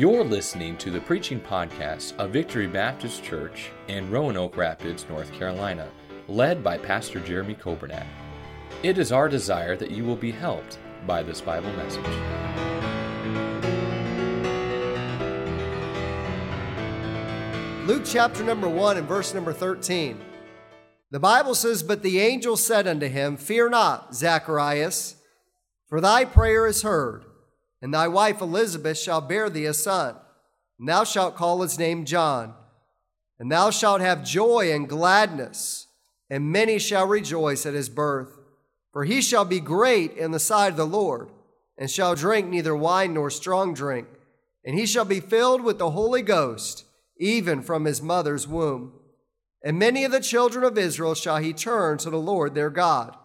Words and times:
You're 0.00 0.24
listening 0.24 0.78
to 0.78 0.90
the 0.90 1.02
preaching 1.02 1.38
podcast 1.38 2.16
of 2.16 2.30
Victory 2.30 2.66
Baptist 2.66 3.22
Church 3.22 3.68
in 3.86 4.10
Roanoke 4.10 4.56
Rapids, 4.56 5.04
North 5.10 5.30
Carolina, 5.30 5.90
led 6.26 6.64
by 6.64 6.78
Pastor 6.78 7.20
Jeremy 7.20 7.54
Coburnack. 7.54 8.06
It 8.82 8.96
is 8.96 9.12
our 9.12 9.28
desire 9.28 9.76
that 9.76 9.90
you 9.90 10.04
will 10.04 10.16
be 10.16 10.30
helped 10.30 10.78
by 11.06 11.22
this 11.22 11.42
Bible 11.42 11.70
message. 11.74 12.02
Luke 17.86 18.04
chapter 18.06 18.42
number 18.42 18.70
1 18.70 18.96
and 18.96 19.06
verse 19.06 19.34
number 19.34 19.52
13. 19.52 20.18
The 21.10 21.20
Bible 21.20 21.54
says, 21.54 21.82
But 21.82 22.02
the 22.02 22.20
angel 22.20 22.56
said 22.56 22.88
unto 22.88 23.06
him, 23.06 23.36
Fear 23.36 23.68
not, 23.68 24.14
Zacharias, 24.14 25.16
for 25.90 26.00
thy 26.00 26.24
prayer 26.24 26.66
is 26.66 26.80
heard, 26.80 27.26
and 27.82 27.92
thy 27.92 28.08
wife 28.08 28.40
Elizabeth 28.40 28.98
shall 28.98 29.20
bear 29.20 29.48
thee 29.48 29.66
a 29.66 29.74
son, 29.74 30.16
and 30.78 30.88
thou 30.88 31.04
shalt 31.04 31.36
call 31.36 31.62
his 31.62 31.78
name 31.78 32.04
John. 32.04 32.54
And 33.38 33.50
thou 33.50 33.70
shalt 33.70 34.02
have 34.02 34.22
joy 34.22 34.70
and 34.72 34.88
gladness, 34.88 35.86
and 36.28 36.52
many 36.52 36.78
shall 36.78 37.06
rejoice 37.06 37.64
at 37.64 37.74
his 37.74 37.88
birth. 37.88 38.38
For 38.92 39.04
he 39.04 39.22
shall 39.22 39.44
be 39.44 39.60
great 39.60 40.16
in 40.16 40.30
the 40.30 40.38
sight 40.38 40.72
of 40.72 40.76
the 40.76 40.86
Lord, 40.86 41.30
and 41.78 41.90
shall 41.90 42.14
drink 42.14 42.48
neither 42.48 42.76
wine 42.76 43.14
nor 43.14 43.30
strong 43.30 43.72
drink, 43.72 44.08
and 44.64 44.78
he 44.78 44.84
shall 44.84 45.04
be 45.04 45.20
filled 45.20 45.62
with 45.62 45.78
the 45.78 45.90
Holy 45.90 46.22
Ghost, 46.22 46.84
even 47.18 47.62
from 47.62 47.84
his 47.84 48.02
mother's 48.02 48.46
womb. 48.46 48.92
And 49.62 49.78
many 49.78 50.04
of 50.04 50.12
the 50.12 50.20
children 50.20 50.64
of 50.64 50.78
Israel 50.78 51.14
shall 51.14 51.38
he 51.38 51.52
turn 51.52 51.98
to 51.98 52.10
the 52.10 52.18
Lord 52.18 52.54
their 52.54 52.70
God, 52.70 53.16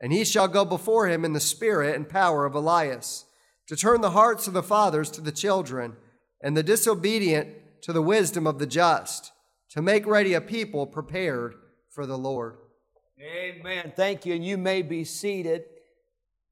and 0.00 0.12
he 0.12 0.24
shall 0.24 0.48
go 0.48 0.64
before 0.64 1.08
him 1.08 1.24
in 1.24 1.32
the 1.32 1.40
spirit 1.40 1.96
and 1.96 2.08
power 2.08 2.44
of 2.44 2.54
Elias, 2.54 3.25
to 3.66 3.76
turn 3.76 4.00
the 4.00 4.10
hearts 4.10 4.46
of 4.46 4.52
the 4.52 4.62
fathers 4.62 5.10
to 5.12 5.20
the 5.20 5.32
children, 5.32 5.96
and 6.42 6.56
the 6.56 6.62
disobedient 6.62 7.48
to 7.82 7.92
the 7.92 8.02
wisdom 8.02 8.46
of 8.46 8.58
the 8.58 8.66
just, 8.66 9.32
to 9.70 9.82
make 9.82 10.06
ready 10.06 10.34
a 10.34 10.40
people 10.40 10.86
prepared 10.86 11.54
for 11.90 12.06
the 12.06 12.18
Lord. 12.18 12.56
Amen. 13.20 13.92
Thank 13.96 14.26
you. 14.26 14.34
And 14.34 14.44
you 14.44 14.58
may 14.58 14.82
be 14.82 15.04
seated. 15.04 15.64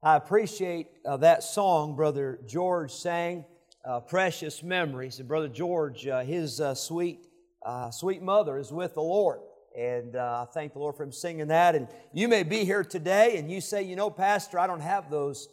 I 0.01 0.15
appreciate 0.15 0.87
uh, 1.05 1.17
that 1.17 1.43
song 1.43 1.95
Brother 1.95 2.39
George 2.47 2.91
sang, 2.91 3.45
uh, 3.85 3.99
Precious 3.99 4.63
Memories. 4.63 5.19
And 5.19 5.27
Brother 5.27 5.47
George, 5.47 6.07
uh, 6.07 6.21
his 6.21 6.59
uh, 6.59 6.73
sweet, 6.73 7.27
uh, 7.63 7.91
sweet 7.91 8.21
mother 8.21 8.57
is 8.57 8.71
with 8.71 8.95
the 8.95 9.01
Lord. 9.01 9.39
And 9.77 10.15
uh, 10.15 10.45
I 10.47 10.51
thank 10.53 10.73
the 10.73 10.79
Lord 10.79 10.95
for 10.95 11.03
him 11.03 11.11
singing 11.11 11.47
that. 11.47 11.75
And 11.75 11.87
you 12.13 12.27
may 12.27 12.43
be 12.43 12.65
here 12.65 12.83
today 12.83 13.37
and 13.37 13.51
you 13.51 13.61
say, 13.61 13.83
you 13.83 13.95
know, 13.95 14.09
Pastor, 14.09 14.57
I 14.57 14.67
don't 14.67 14.81
have 14.81 15.09
those, 15.09 15.47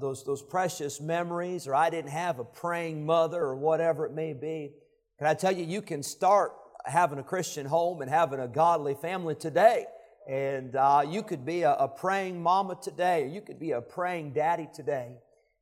those, 0.00 0.24
those 0.24 0.42
precious 0.42 1.00
memories, 1.00 1.66
or 1.66 1.74
I 1.74 1.90
didn't 1.90 2.10
have 2.10 2.38
a 2.38 2.44
praying 2.44 3.06
mother, 3.06 3.42
or 3.42 3.56
whatever 3.56 4.06
it 4.06 4.12
may 4.12 4.32
be. 4.32 4.72
Can 5.18 5.26
I 5.26 5.34
tell 5.34 5.52
you, 5.52 5.64
you 5.64 5.80
can 5.80 6.02
start 6.02 6.52
having 6.84 7.18
a 7.18 7.22
Christian 7.22 7.66
home 7.66 8.00
and 8.02 8.10
having 8.10 8.38
a 8.38 8.48
godly 8.48 8.94
family 8.94 9.34
today. 9.34 9.86
And 10.28 10.74
uh, 10.74 11.04
you 11.08 11.22
could 11.22 11.44
be 11.44 11.62
a, 11.62 11.72
a 11.72 11.88
praying 11.88 12.42
mama 12.42 12.76
today, 12.80 13.24
or 13.24 13.26
you 13.26 13.40
could 13.40 13.58
be 13.58 13.72
a 13.72 13.80
praying 13.80 14.32
daddy 14.32 14.68
today. 14.74 15.16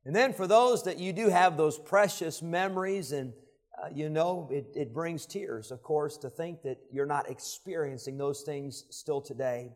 And 0.05 0.15
then 0.15 0.33
for 0.33 0.47
those 0.47 0.83
that 0.83 0.97
you 0.99 1.13
do 1.13 1.29
have 1.29 1.57
those 1.57 1.79
precious 1.79 2.41
memories, 2.41 3.11
and 3.11 3.33
uh, 3.81 3.87
you 3.93 4.09
know, 4.09 4.49
it, 4.51 4.65
it 4.75 4.93
brings 4.93 5.25
tears, 5.25 5.71
of 5.71 5.83
course, 5.83 6.17
to 6.17 6.29
think 6.29 6.63
that 6.63 6.77
you're 6.91 7.05
not 7.05 7.29
experiencing 7.29 8.17
those 8.17 8.41
things 8.41 8.85
still 8.89 9.21
today. 9.21 9.71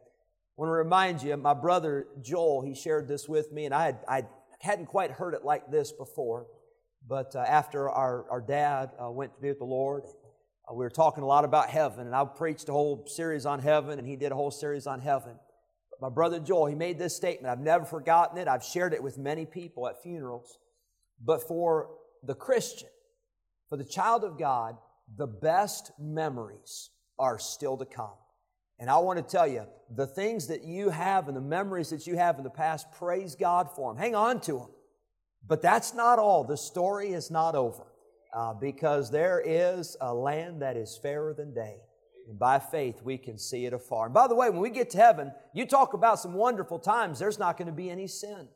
Want 0.60 0.72
to 0.72 0.74
remind 0.74 1.24
you, 1.24 1.38
my 1.38 1.54
brother 1.54 2.08
Joel, 2.22 2.62
he 2.64 2.76
shared 2.76 3.08
this 3.08 3.30
with 3.30 3.50
me, 3.50 3.64
and 3.64 3.74
I, 3.74 3.86
had, 3.86 4.00
I 4.10 4.24
hadn't 4.60 4.88
quite 4.88 5.10
heard 5.10 5.34
it 5.34 5.46
like 5.46 5.72
this 5.72 5.94
before. 5.94 6.48
But 7.08 7.34
uh, 7.34 7.40
after 7.40 7.90
our, 7.90 8.30
our 8.30 8.42
dad 8.42 8.90
uh, 9.02 9.10
went 9.10 9.34
to 9.36 9.42
be 9.42 9.48
with 9.48 9.60
the 9.60 9.64
Lord, 9.64 10.04
uh, 10.04 10.74
we 10.74 10.84
were 10.84 10.90
talking 10.90 11.24
a 11.24 11.26
lot 11.26 11.46
about 11.46 11.70
heaven, 11.70 12.08
and 12.08 12.14
I 12.14 12.26
preached 12.26 12.68
a 12.68 12.74
whole 12.74 13.08
series 13.08 13.46
on 13.46 13.62
heaven, 13.62 14.00
and 14.00 14.06
he 14.06 14.18
did 14.18 14.34
a 14.34 14.36
whole 14.36 14.52
series 14.52 14.86
on 14.86 15.00
heaven. 15.00 15.32
But 15.92 16.02
my 16.02 16.14
brother 16.14 16.42
Joel, 16.42 16.66
he 16.66 16.76
made 16.76 17.00
this 17.00 17.16
statement. 17.16 17.50
I've 17.50 17.64
never 17.64 17.86
forgotten 17.86 18.38
it. 18.38 18.50
I've 18.50 18.66
shared 18.66 18.94
it 18.94 19.02
with 19.02 19.18
many 19.18 19.46
people 19.46 19.88
at 19.88 20.04
funerals. 20.04 20.58
But 21.24 21.48
for 21.48 21.92
the 22.22 22.36
Christian, 22.36 22.90
for 23.70 23.78
the 23.78 23.86
child 23.86 24.26
of 24.26 24.38
God, 24.38 24.76
the 25.16 25.26
best 25.26 25.94
memories 25.98 26.90
are 27.18 27.40
still 27.40 27.78
to 27.78 27.86
come. 27.86 28.18
And 28.80 28.90
I 28.90 28.98
want 28.98 29.18
to 29.18 29.24
tell 29.24 29.48
you, 29.48 29.66
the 29.94 30.08
things 30.08 30.48
that 30.48 30.64
you 30.64 30.90
have 30.90 31.28
and 31.28 31.36
the 31.36 31.42
memories 31.42 31.90
that 31.90 32.08
you 32.08 32.16
have 32.16 32.38
in 32.38 32.44
the 32.44 32.50
past, 32.50 32.92
praise 32.94 33.36
God 33.36 33.70
for 33.76 33.92
them. 33.92 34.02
Hang 34.02 34.16
on 34.16 34.40
to 34.42 34.54
them. 34.54 34.70
But 35.48 35.62
that's 35.62 35.94
not 35.94 36.20
all. 36.20 36.44
The 36.44 36.58
story 36.58 37.10
is 37.10 37.30
not 37.30 37.56
over 37.56 37.88
uh, 38.34 38.54
because 38.54 39.12
there 39.12 39.42
is 39.44 39.98
a 40.00 40.14
land 40.14 40.62
that 40.62 40.78
is 40.78 40.98
fairer 41.02 41.34
than 41.34 41.54
day. 41.54 41.78
And 42.28 42.38
by 42.38 42.60
faith, 42.60 43.02
we 43.04 43.18
can 43.18 43.40
see 43.40 43.66
it 43.66 43.74
afar. 43.74 44.06
And 44.06 44.14
by 44.14 44.28
the 44.28 44.36
way, 44.36 44.50
when 44.50 44.60
we 44.62 44.70
get 44.70 44.92
to 44.92 44.98
heaven, 44.98 45.32
you 45.54 45.66
talk 45.66 45.94
about 45.94 46.20
some 46.20 46.34
wonderful 46.34 46.78
times. 46.78 47.18
There's 47.18 47.40
not 47.40 47.58
going 47.58 47.68
to 47.68 47.74
be 47.74 47.90
any 47.90 48.08
sin. 48.08 48.48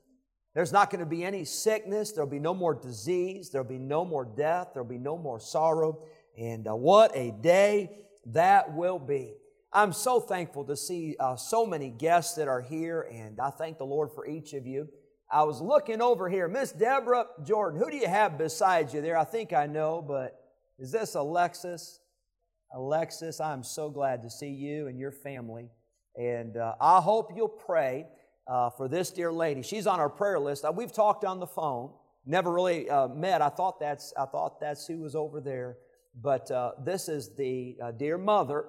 There's 0.54 0.72
not 0.72 0.92
going 0.92 1.00
to 1.00 1.08
be 1.08 1.26
any 1.26 1.44
sickness. 1.46 2.12
There'll 2.12 2.30
be 2.30 2.40
no 2.40 2.54
more 2.54 2.76
disease. 2.76 3.50
There'll 3.50 3.68
be 3.68 3.80
no 3.80 4.06
more 4.06 4.26
death. 4.26 4.70
There'll 4.74 4.88
be 4.88 5.00
no 5.00 5.18
more 5.18 5.40
sorrow. 5.40 6.04
And 6.38 6.68
uh, 6.68 6.76
what 6.76 7.12
a 7.16 7.32
day 7.32 8.06
that 8.28 8.76
will 8.76 9.00
be. 9.00 9.34
I'm 9.76 9.92
so 9.92 10.20
thankful 10.20 10.66
to 10.66 10.78
see 10.78 11.16
uh, 11.20 11.36
so 11.36 11.66
many 11.66 11.90
guests 11.90 12.36
that 12.36 12.48
are 12.48 12.62
here, 12.62 13.08
and 13.12 13.40
I 13.40 13.50
thank 13.50 13.80
the 13.80 13.86
Lord 13.86 14.12
for 14.14 14.28
each 14.28 14.54
of 14.54 14.68
you. 14.68 14.88
I 15.32 15.42
was 15.44 15.62
looking 15.62 16.00
over 16.00 16.30
here. 16.30 16.48
Miss 16.48 16.72
Deborah 16.72 17.26
Jordan, 17.44 17.80
who 17.80 17.90
do 17.90 17.98
you 17.98 18.08
have 18.08 18.38
beside 18.38 18.94
you 18.94 19.02
there? 19.02 19.18
I 19.18 19.24
think 19.24 19.52
I 19.52 19.66
know, 19.66 20.00
but 20.00 20.40
is 20.78 20.92
this 20.92 21.16
Alexis? 21.16 22.00
Alexis, 22.76 23.40
I'm 23.40 23.64
so 23.64 23.90
glad 23.90 24.22
to 24.22 24.30
see 24.30 24.50
you 24.50 24.88
and 24.88 25.00
your 25.00 25.12
family. 25.12 25.72
And 26.16 26.56
uh, 26.56 26.76
I 26.80 27.02
hope 27.02 27.32
you'll 27.36 27.48
pray 27.48 28.06
uh, 28.48 28.70
for 28.70 28.88
this 28.88 29.10
dear 29.10 29.32
lady. 29.32 29.64
She's 29.64 29.88
on 29.88 30.00
our 30.00 30.10
prayer 30.10 30.40
list. 30.40 30.66
Uh, 30.66 30.72
we've 30.72 30.94
talked 30.94 31.26
on 31.26 31.40
the 31.40 31.48
phone, 31.48 31.90
never 32.28 32.52
really 32.52 32.88
uh, 32.92 33.08
met. 33.08 33.42
I 33.42 33.50
thought 33.50 33.80
that's 33.80 34.14
I 34.16 34.26
thought 34.26 34.60
that's 34.60 34.86
who 34.86 35.00
was 35.00 35.16
over 35.16 35.42
there. 35.42 35.78
But 36.22 36.52
uh, 36.52 36.74
this 36.86 37.10
is 37.10 37.36
the 37.36 37.76
dear 37.98 38.20
mother 38.20 38.66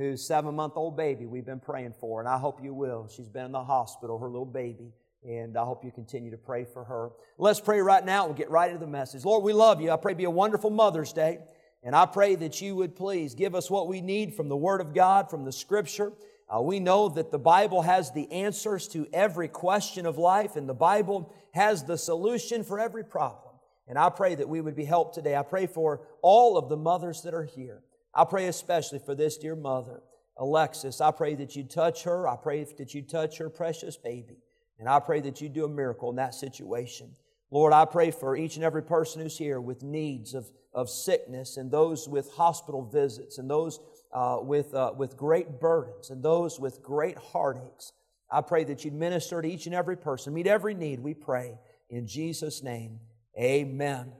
whose 0.00 0.26
seven 0.26 0.54
month 0.54 0.74
old 0.76 0.96
baby 0.96 1.26
we've 1.26 1.44
been 1.44 1.60
praying 1.60 1.94
for, 2.00 2.20
and 2.20 2.28
I 2.28 2.38
hope 2.38 2.62
you 2.62 2.74
will. 2.74 3.08
She's 3.08 3.28
been 3.28 3.46
in 3.46 3.52
the 3.52 3.64
hospital, 3.64 4.18
her 4.18 4.28
little 4.28 4.44
baby. 4.44 4.92
And 5.22 5.58
I 5.58 5.64
hope 5.64 5.84
you 5.84 5.90
continue 5.90 6.30
to 6.30 6.38
pray 6.38 6.64
for 6.64 6.82
her. 6.82 7.10
Let's 7.36 7.60
pray 7.60 7.80
right 7.80 8.02
now. 8.02 8.24
We'll 8.24 8.34
get 8.34 8.48
right 8.48 8.70
into 8.70 8.80
the 8.80 8.90
message. 8.90 9.22
Lord, 9.22 9.44
we 9.44 9.52
love 9.52 9.82
you. 9.82 9.90
I 9.90 9.96
pray 9.96 10.14
be 10.14 10.24
a 10.24 10.30
wonderful 10.30 10.70
Mother's 10.70 11.12
Day. 11.12 11.40
And 11.82 11.94
I 11.94 12.06
pray 12.06 12.36
that 12.36 12.60
you 12.60 12.76
would 12.76 12.96
please 12.96 13.34
give 13.34 13.54
us 13.54 13.70
what 13.70 13.86
we 13.86 14.00
need 14.00 14.34
from 14.34 14.48
the 14.48 14.56
Word 14.56 14.80
of 14.80 14.94
God, 14.94 15.28
from 15.28 15.44
the 15.44 15.52
Scripture. 15.52 16.12
Uh, 16.48 16.60
we 16.60 16.80
know 16.80 17.08
that 17.10 17.30
the 17.30 17.38
Bible 17.38 17.82
has 17.82 18.12
the 18.12 18.30
answers 18.32 18.88
to 18.88 19.06
every 19.12 19.48
question 19.48 20.04
of 20.04 20.18
life, 20.18 20.56
and 20.56 20.68
the 20.68 20.74
Bible 20.74 21.32
has 21.52 21.84
the 21.84 21.96
solution 21.96 22.64
for 22.64 22.80
every 22.80 23.04
problem. 23.04 23.54
And 23.86 23.98
I 23.98 24.08
pray 24.08 24.34
that 24.34 24.48
we 24.48 24.60
would 24.60 24.76
be 24.76 24.84
helped 24.84 25.14
today. 25.14 25.36
I 25.36 25.42
pray 25.42 25.66
for 25.66 26.00
all 26.22 26.56
of 26.56 26.68
the 26.68 26.76
mothers 26.76 27.22
that 27.22 27.34
are 27.34 27.44
here. 27.44 27.82
I 28.14 28.24
pray 28.24 28.46
especially 28.46 28.98
for 28.98 29.14
this 29.14 29.36
dear 29.36 29.56
mother, 29.56 30.02
Alexis. 30.36 31.00
I 31.00 31.10
pray 31.10 31.34
that 31.36 31.54
you 31.54 31.64
touch 31.64 32.04
her. 32.04 32.28
I 32.28 32.36
pray 32.36 32.64
that 32.64 32.94
you 32.94 33.02
touch 33.02 33.38
her 33.38 33.48
precious 33.48 33.96
baby. 33.96 34.38
And 34.78 34.88
I 34.88 34.98
pray 34.98 35.20
that 35.20 35.40
you 35.40 35.48
do 35.48 35.64
a 35.64 35.68
miracle 35.68 36.10
in 36.10 36.16
that 36.16 36.34
situation. 36.34 37.14
Lord, 37.50 37.72
I 37.72 37.84
pray 37.84 38.10
for 38.10 38.36
each 38.36 38.56
and 38.56 38.64
every 38.64 38.82
person 38.82 39.20
who's 39.20 39.36
here 39.36 39.60
with 39.60 39.82
needs 39.82 40.34
of, 40.34 40.50
of 40.72 40.88
sickness 40.88 41.56
and 41.56 41.70
those 41.70 42.08
with 42.08 42.32
hospital 42.32 42.82
visits 42.84 43.38
and 43.38 43.50
those 43.50 43.80
uh, 44.12 44.38
with, 44.40 44.74
uh, 44.74 44.92
with 44.96 45.16
great 45.16 45.60
burdens 45.60 46.10
and 46.10 46.22
those 46.22 46.58
with 46.58 46.82
great 46.82 47.16
heartaches. 47.16 47.92
I 48.30 48.40
pray 48.40 48.64
that 48.64 48.84
you'd 48.84 48.94
minister 48.94 49.42
to 49.42 49.48
each 49.48 49.66
and 49.66 49.74
every 49.74 49.96
person, 49.96 50.34
meet 50.34 50.46
every 50.46 50.74
need, 50.74 51.00
we 51.00 51.14
pray. 51.14 51.58
In 51.88 52.06
Jesus' 52.06 52.62
name, 52.62 53.00
amen. 53.38 54.12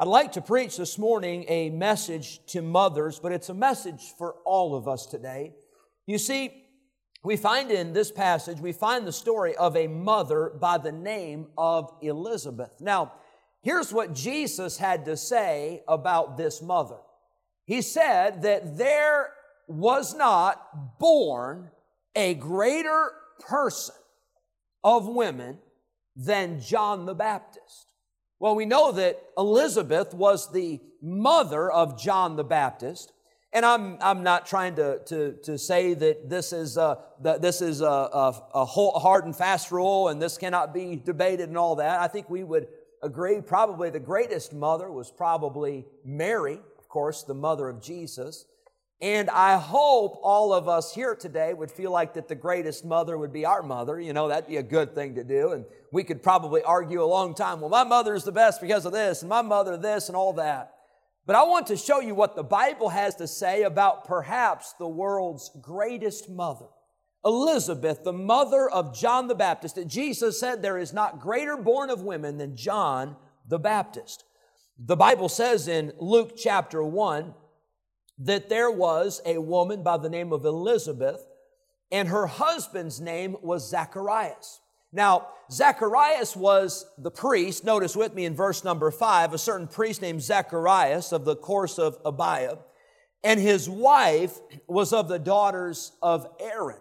I'd 0.00 0.06
like 0.06 0.30
to 0.32 0.40
preach 0.40 0.76
this 0.76 0.96
morning 0.96 1.44
a 1.48 1.70
message 1.70 2.38
to 2.52 2.62
mothers, 2.62 3.18
but 3.18 3.32
it's 3.32 3.48
a 3.48 3.54
message 3.54 4.14
for 4.16 4.36
all 4.44 4.76
of 4.76 4.86
us 4.86 5.06
today. 5.06 5.54
You 6.06 6.18
see, 6.18 6.52
we 7.24 7.36
find 7.36 7.72
in 7.72 7.92
this 7.92 8.12
passage, 8.12 8.60
we 8.60 8.70
find 8.70 9.04
the 9.04 9.12
story 9.12 9.56
of 9.56 9.76
a 9.76 9.88
mother 9.88 10.52
by 10.60 10.78
the 10.78 10.92
name 10.92 11.48
of 11.58 11.92
Elizabeth. 12.00 12.70
Now, 12.80 13.14
here's 13.60 13.92
what 13.92 14.14
Jesus 14.14 14.78
had 14.78 15.04
to 15.06 15.16
say 15.16 15.82
about 15.88 16.36
this 16.36 16.62
mother. 16.62 16.98
He 17.64 17.82
said 17.82 18.42
that 18.42 18.78
there 18.78 19.32
was 19.66 20.14
not 20.14 21.00
born 21.00 21.72
a 22.14 22.34
greater 22.34 23.10
person 23.40 23.96
of 24.84 25.08
women 25.08 25.58
than 26.14 26.60
John 26.60 27.04
the 27.04 27.16
Baptist. 27.16 27.87
Well, 28.40 28.54
we 28.54 28.66
know 28.66 28.92
that 28.92 29.20
Elizabeth 29.36 30.14
was 30.14 30.52
the 30.52 30.80
mother 31.02 31.70
of 31.70 32.00
John 32.00 32.36
the 32.36 32.44
Baptist. 32.44 33.12
And 33.52 33.64
I'm, 33.64 33.96
I'm 34.00 34.22
not 34.22 34.46
trying 34.46 34.76
to, 34.76 34.98
to, 35.06 35.32
to 35.44 35.58
say 35.58 35.94
that 35.94 36.28
this 36.28 36.52
is, 36.52 36.76
a, 36.76 36.98
that 37.22 37.40
this 37.40 37.62
is 37.62 37.80
a, 37.80 37.86
a, 37.86 38.42
a 38.54 38.64
hard 38.66 39.24
and 39.24 39.34
fast 39.34 39.72
rule 39.72 40.08
and 40.08 40.20
this 40.20 40.36
cannot 40.36 40.74
be 40.74 40.96
debated 40.96 41.48
and 41.48 41.56
all 41.56 41.76
that. 41.76 41.98
I 42.00 42.08
think 42.08 42.28
we 42.28 42.44
would 42.44 42.68
agree 43.02 43.40
probably 43.40 43.90
the 43.90 44.00
greatest 44.00 44.52
mother 44.52 44.92
was 44.92 45.10
probably 45.10 45.86
Mary, 46.04 46.60
of 46.78 46.88
course, 46.88 47.22
the 47.22 47.34
mother 47.34 47.68
of 47.68 47.80
Jesus. 47.80 48.44
And 49.00 49.30
I 49.30 49.56
hope 49.56 50.18
all 50.22 50.52
of 50.52 50.68
us 50.68 50.92
here 50.92 51.14
today 51.14 51.54
would 51.54 51.70
feel 51.70 51.92
like 51.92 52.14
that 52.14 52.26
the 52.26 52.34
greatest 52.34 52.84
mother 52.84 53.16
would 53.16 53.32
be 53.32 53.46
our 53.46 53.62
mother. 53.62 54.00
You 54.00 54.12
know, 54.12 54.26
that'd 54.26 54.48
be 54.48 54.56
a 54.56 54.62
good 54.62 54.92
thing 54.94 55.14
to 55.14 55.22
do. 55.22 55.52
And 55.52 55.64
we 55.92 56.02
could 56.02 56.20
probably 56.20 56.62
argue 56.62 57.02
a 57.02 57.06
long 57.06 57.34
time, 57.34 57.60
well, 57.60 57.70
my 57.70 57.84
mother 57.84 58.14
is 58.16 58.24
the 58.24 58.32
best 58.32 58.60
because 58.60 58.84
of 58.86 58.92
this, 58.92 59.22
and 59.22 59.28
my 59.28 59.42
mother 59.42 59.76
this, 59.76 60.08
and 60.08 60.16
all 60.16 60.32
that. 60.34 60.72
But 61.26 61.36
I 61.36 61.44
want 61.44 61.68
to 61.68 61.76
show 61.76 62.00
you 62.00 62.14
what 62.14 62.34
the 62.34 62.42
Bible 62.42 62.88
has 62.88 63.14
to 63.16 63.28
say 63.28 63.62
about 63.62 64.06
perhaps 64.06 64.72
the 64.78 64.88
world's 64.88 65.50
greatest 65.60 66.28
mother. 66.28 66.66
Elizabeth, 67.24 68.02
the 68.02 68.12
mother 68.12 68.68
of 68.68 68.96
John 68.96 69.28
the 69.28 69.34
Baptist, 69.34 69.76
that 69.76 69.86
Jesus 69.86 70.40
said 70.40 70.62
there 70.62 70.78
is 70.78 70.92
not 70.92 71.20
greater 71.20 71.56
born 71.56 71.90
of 71.90 72.02
women 72.02 72.38
than 72.38 72.56
John 72.56 73.16
the 73.46 73.58
Baptist. 73.58 74.24
The 74.78 74.96
Bible 74.96 75.28
says 75.28 75.68
in 75.68 75.92
Luke 75.98 76.32
chapter 76.36 76.82
1, 76.82 77.34
that 78.18 78.48
there 78.48 78.70
was 78.70 79.20
a 79.24 79.38
woman 79.38 79.82
by 79.82 79.96
the 79.96 80.10
name 80.10 80.32
of 80.32 80.44
Elizabeth, 80.44 81.26
and 81.90 82.08
her 82.08 82.26
husband's 82.26 83.00
name 83.00 83.36
was 83.42 83.68
Zacharias. 83.68 84.60
Now, 84.92 85.28
Zacharias 85.50 86.34
was 86.34 86.86
the 86.96 87.10
priest. 87.10 87.64
Notice 87.64 87.94
with 87.94 88.14
me 88.14 88.24
in 88.24 88.34
verse 88.34 88.64
number 88.64 88.90
five, 88.90 89.32
a 89.32 89.38
certain 89.38 89.68
priest 89.68 90.02
named 90.02 90.22
Zacharias 90.22 91.12
of 91.12 91.24
the 91.24 91.36
course 91.36 91.78
of 91.78 92.02
Abia, 92.04 92.58
and 93.22 93.38
his 93.40 93.68
wife 93.68 94.38
was 94.66 94.92
of 94.92 95.08
the 95.08 95.18
daughters 95.18 95.92
of 96.02 96.26
Aaron. 96.40 96.78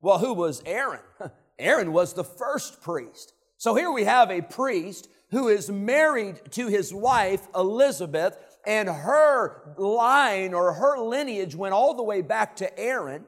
Well, 0.00 0.18
who 0.18 0.32
was 0.32 0.62
Aaron? 0.64 1.00
Aaron 1.58 1.92
was 1.92 2.14
the 2.14 2.24
first 2.24 2.80
priest. 2.80 3.34
So 3.58 3.74
here 3.74 3.92
we 3.92 4.04
have 4.04 4.30
a 4.30 4.40
priest 4.40 5.08
who 5.30 5.48
is 5.48 5.70
married 5.70 6.40
to 6.52 6.68
his 6.68 6.94
wife, 6.94 7.46
Elizabeth, 7.54 8.36
and 8.66 8.88
her 8.88 9.74
line 9.76 10.54
or 10.54 10.72
her 10.74 10.98
lineage 10.98 11.54
went 11.54 11.74
all 11.74 11.94
the 11.94 12.02
way 12.02 12.22
back 12.22 12.56
to 12.56 12.78
Aaron. 12.78 13.24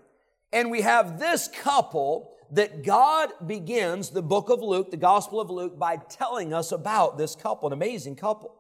And 0.53 0.71
we 0.71 0.83
have 0.83 1.19
this 1.19 1.49
couple 1.49 2.31
that 2.53 2.85
God 2.85 3.31
begins 3.47 4.11
the 4.11 4.23
book 4.23 4.51
of 4.51 4.61
Luke, 4.61 4.91
the 4.91 4.99
Gospel 4.99 5.41
of 5.41 5.51
Luke, 5.51 5.79
by 5.79 5.97
telling 5.97 6.53
us 6.53 6.71
about 6.71 7.17
this 7.17 7.35
couple, 7.35 7.69
an 7.69 7.73
amazing 7.73 8.17
couple. 8.17 8.55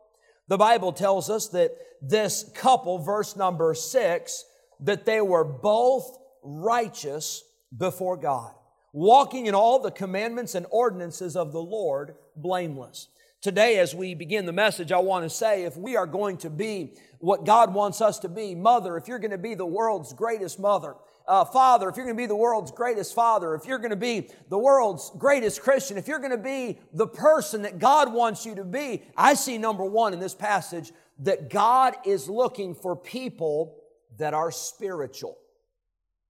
The 0.48 0.56
Bible 0.56 0.92
tells 0.92 1.28
us 1.28 1.48
that 1.48 1.76
this 2.00 2.50
couple, 2.54 2.98
verse 2.98 3.36
number 3.36 3.74
six, 3.74 4.44
that 4.80 5.04
they 5.04 5.20
were 5.20 5.44
both 5.44 6.18
righteous 6.42 7.44
before 7.76 8.16
God, 8.16 8.52
walking 8.92 9.46
in 9.46 9.54
all 9.54 9.78
the 9.78 9.90
commandments 9.90 10.54
and 10.54 10.66
ordinances 10.70 11.36
of 11.36 11.52
the 11.52 11.62
Lord 11.62 12.14
blameless. 12.34 13.08
Today, 13.42 13.80
as 13.80 13.92
we 13.92 14.14
begin 14.14 14.46
the 14.46 14.52
message, 14.52 14.92
I 14.92 14.98
want 14.98 15.24
to 15.24 15.30
say 15.30 15.64
if 15.64 15.76
we 15.76 15.96
are 15.96 16.06
going 16.06 16.36
to 16.38 16.50
be 16.50 16.94
what 17.18 17.44
God 17.44 17.74
wants 17.74 18.00
us 18.00 18.20
to 18.20 18.28
be, 18.28 18.54
mother, 18.54 18.96
if 18.96 19.08
you're 19.08 19.18
going 19.18 19.32
to 19.32 19.38
be 19.38 19.56
the 19.56 19.66
world's 19.66 20.12
greatest 20.12 20.60
mother, 20.60 20.94
uh, 21.26 21.44
father, 21.44 21.88
if 21.88 21.96
you're 21.96 22.06
going 22.06 22.16
to 22.16 22.22
be 22.22 22.26
the 22.26 22.36
world's 22.36 22.70
greatest 22.70 23.16
father, 23.16 23.56
if 23.56 23.66
you're 23.66 23.78
going 23.80 23.90
to 23.90 23.96
be 23.96 24.30
the 24.48 24.58
world's 24.58 25.10
greatest 25.18 25.60
Christian, 25.60 25.98
if 25.98 26.06
you're 26.06 26.20
going 26.20 26.30
to 26.30 26.38
be 26.38 26.78
the 26.92 27.08
person 27.08 27.62
that 27.62 27.80
God 27.80 28.12
wants 28.12 28.46
you 28.46 28.54
to 28.54 28.64
be, 28.64 29.02
I 29.16 29.34
see 29.34 29.58
number 29.58 29.84
one 29.84 30.12
in 30.12 30.20
this 30.20 30.36
passage 30.36 30.92
that 31.18 31.50
God 31.50 31.96
is 32.04 32.28
looking 32.28 32.76
for 32.76 32.94
people 32.94 33.76
that 34.18 34.34
are 34.34 34.52
spiritual. 34.52 35.36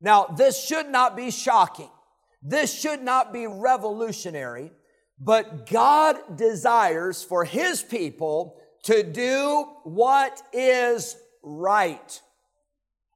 Now, 0.00 0.24
this 0.24 0.64
should 0.64 0.88
not 0.88 1.14
be 1.14 1.30
shocking. 1.30 1.90
This 2.42 2.72
should 2.72 3.02
not 3.02 3.34
be 3.34 3.46
revolutionary. 3.46 4.72
But 5.24 5.66
God 5.70 6.36
desires 6.36 7.22
for 7.22 7.44
His 7.44 7.80
people 7.80 8.60
to 8.84 9.04
do 9.04 9.68
what 9.84 10.42
is 10.52 11.16
right 11.44 12.20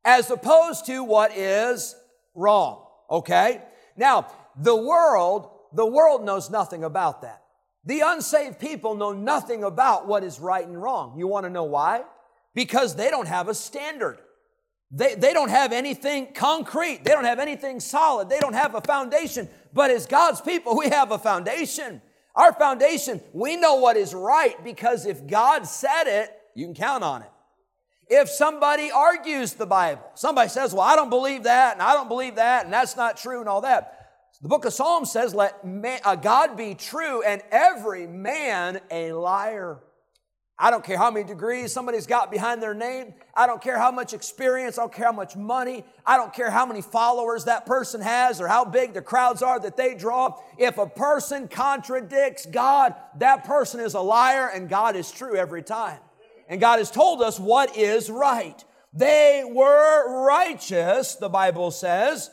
as 0.05 0.31
opposed 0.31 0.87
to 0.87 1.03
what 1.03 1.37
is 1.37 1.97
wrong. 2.37 2.87
Okay? 3.11 3.61
Now, 3.97 4.29
the 4.56 4.76
world, 4.76 5.50
the 5.73 5.85
world 5.85 6.25
knows 6.25 6.49
nothing 6.49 6.85
about 6.85 7.23
that. 7.23 7.43
The 7.85 8.03
unsaved 8.05 8.61
people 8.61 8.94
know 8.94 9.12
nothing 9.12 9.64
about 9.64 10.06
what 10.06 10.23
is 10.23 10.38
right 10.38 10.67
and 10.67 10.81
wrong. 10.81 11.19
You 11.19 11.26
want 11.26 11.44
to 11.44 11.50
know 11.50 11.64
why? 11.64 12.05
Because 12.55 12.94
they 12.94 13.11
don't 13.11 13.29
have 13.29 13.49
a 13.49 13.55
standard. 13.55 14.19
They, 14.90 15.14
they 15.14 15.32
don't 15.32 15.48
have 15.50 15.72
anything 15.72 16.32
concrete. 16.32 17.04
They 17.04 17.10
don't 17.10 17.24
have 17.24 17.40
anything 17.40 17.80
solid. 17.80 18.28
They 18.28 18.38
don't 18.38 18.54
have 18.54 18.74
a 18.74 18.80
foundation. 18.80 19.48
But 19.72 19.90
as 19.90 20.06
God's 20.06 20.40
people, 20.40 20.76
we 20.76 20.88
have 20.88 21.10
a 21.10 21.18
foundation. 21.18 22.00
Our 22.34 22.52
foundation, 22.52 23.20
we 23.32 23.56
know 23.56 23.76
what 23.76 23.96
is 23.96 24.14
right 24.14 24.62
because 24.62 25.06
if 25.06 25.26
God 25.26 25.66
said 25.66 26.04
it, 26.04 26.30
you 26.54 26.66
can 26.66 26.74
count 26.74 27.02
on 27.02 27.22
it. 27.22 27.30
If 28.08 28.28
somebody 28.28 28.90
argues 28.90 29.54
the 29.54 29.66
Bible, 29.66 30.02
somebody 30.14 30.48
says, 30.48 30.72
Well, 30.72 30.82
I 30.82 30.94
don't 30.94 31.10
believe 31.10 31.42
that, 31.42 31.72
and 31.72 31.82
I 31.82 31.94
don't 31.94 32.08
believe 32.08 32.36
that, 32.36 32.64
and 32.64 32.72
that's 32.72 32.96
not 32.96 33.16
true, 33.16 33.40
and 33.40 33.48
all 33.48 33.62
that. 33.62 34.10
The 34.42 34.48
book 34.48 34.64
of 34.64 34.72
Psalms 34.72 35.10
says, 35.10 35.34
Let 35.34 35.66
man, 35.66 36.00
uh, 36.04 36.14
God 36.14 36.56
be 36.56 36.74
true, 36.74 37.22
and 37.22 37.42
every 37.50 38.06
man 38.06 38.80
a 38.90 39.12
liar. 39.12 39.80
I 40.58 40.70
don't 40.70 40.82
care 40.82 40.97
how 40.97 41.11
many 41.11 41.26
degrees 41.26 41.70
somebody's 41.70 42.06
got 42.06 42.31
behind 42.31 42.62
their 42.62 42.73
name. 42.73 43.12
I 43.35 43.47
don't 43.47 43.61
care 43.61 43.79
how 43.79 43.91
much 43.91 44.14
experience. 44.14 44.79
I 44.79 44.82
don't 44.82 44.93
care 44.93 45.06
how 45.06 45.12
much 45.12 45.37
money. 45.37 45.85
I 46.06 46.17
don't 46.17 46.32
care 46.32 46.50
how 46.50 46.64
many 46.64 46.81
followers 46.81 47.44
that 47.44 47.67
person 47.67 48.00
has 48.00 48.41
or 48.41 48.49
how 48.49 48.64
big 48.64 48.94
the 48.94 49.03
crowds 49.03 49.43
are 49.43 49.61
that 49.61 49.76
they 49.76 49.94
draw. 49.94 50.38
If 50.56 50.79
a 50.79 50.87
person 50.87 51.49
contradicts 51.49 52.47
God, 52.47 52.94
that 53.19 53.44
person 53.44 53.81
is 53.81 53.93
a 53.93 54.00
liar 54.00 54.49
and 54.49 54.67
God 54.67 54.97
is 54.97 55.11
true 55.11 55.37
every 55.37 55.62
time. 55.62 55.99
And 56.49 56.58
God 56.58 56.79
has 56.79 56.91
told 56.91 57.20
us 57.20 57.38
what 57.38 57.76
is 57.76 58.08
right. 58.08 58.64
They 58.94 59.43
were 59.47 60.25
righteous, 60.25 61.17
the 61.17 61.29
Bible 61.29 61.70
says, 61.70 62.31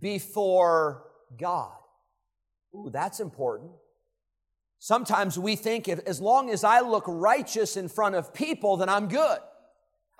before 0.00 1.04
God. 1.38 1.70
Ooh, 2.74 2.90
that's 2.92 3.20
important. 3.20 3.70
Sometimes 4.78 5.38
we 5.38 5.56
think 5.56 5.88
if, 5.88 6.00
as 6.06 6.20
long 6.20 6.50
as 6.50 6.62
I 6.62 6.80
look 6.80 7.04
righteous 7.06 7.76
in 7.76 7.88
front 7.88 8.14
of 8.14 8.32
people, 8.32 8.76
then 8.76 8.88
I'm 8.88 9.08
good. 9.08 9.38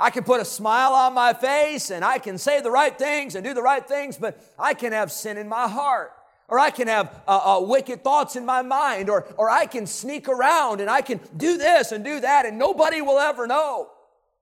I 0.01 0.11
can 0.11 0.25
put 0.25 0.41
a 0.41 0.45
smile 0.45 0.93
on 0.93 1.15
my 1.15 1.33
face 1.33 1.91
and 1.91 2.05
I 2.05 2.19
can 2.19 2.39
say 2.39 2.61
the 2.61 2.71
right 2.71 2.97
things 2.97 3.35
and 3.35 3.45
do 3.45 3.55
the 3.55 3.63
right 3.63 3.87
things, 3.87 4.17
but 4.17 4.41
I 4.59 4.75
can 4.75 4.93
have 4.93 5.11
sin 5.11 5.37
in 5.37 5.49
my 5.49 5.69
heart. 5.69 6.13
Or 6.51 6.59
I 6.59 6.71
can 6.71 6.89
have 6.89 7.15
uh, 7.29 7.59
uh, 7.59 7.61
wicked 7.61 8.03
thoughts 8.03 8.35
in 8.35 8.47
my 8.47 8.63
mind, 8.63 9.11
or, 9.11 9.27
or 9.37 9.51
I 9.51 9.67
can 9.67 9.87
sneak 9.87 10.31
around 10.31 10.81
and 10.81 10.89
I 10.89 11.03
can 11.03 11.21
do 11.37 11.59
this 11.59 11.93
and 11.93 12.03
do 12.03 12.21
that, 12.21 12.47
and 12.47 12.59
nobody 12.59 13.03
will 13.03 13.19
ever 13.19 13.47
know. 13.47 13.91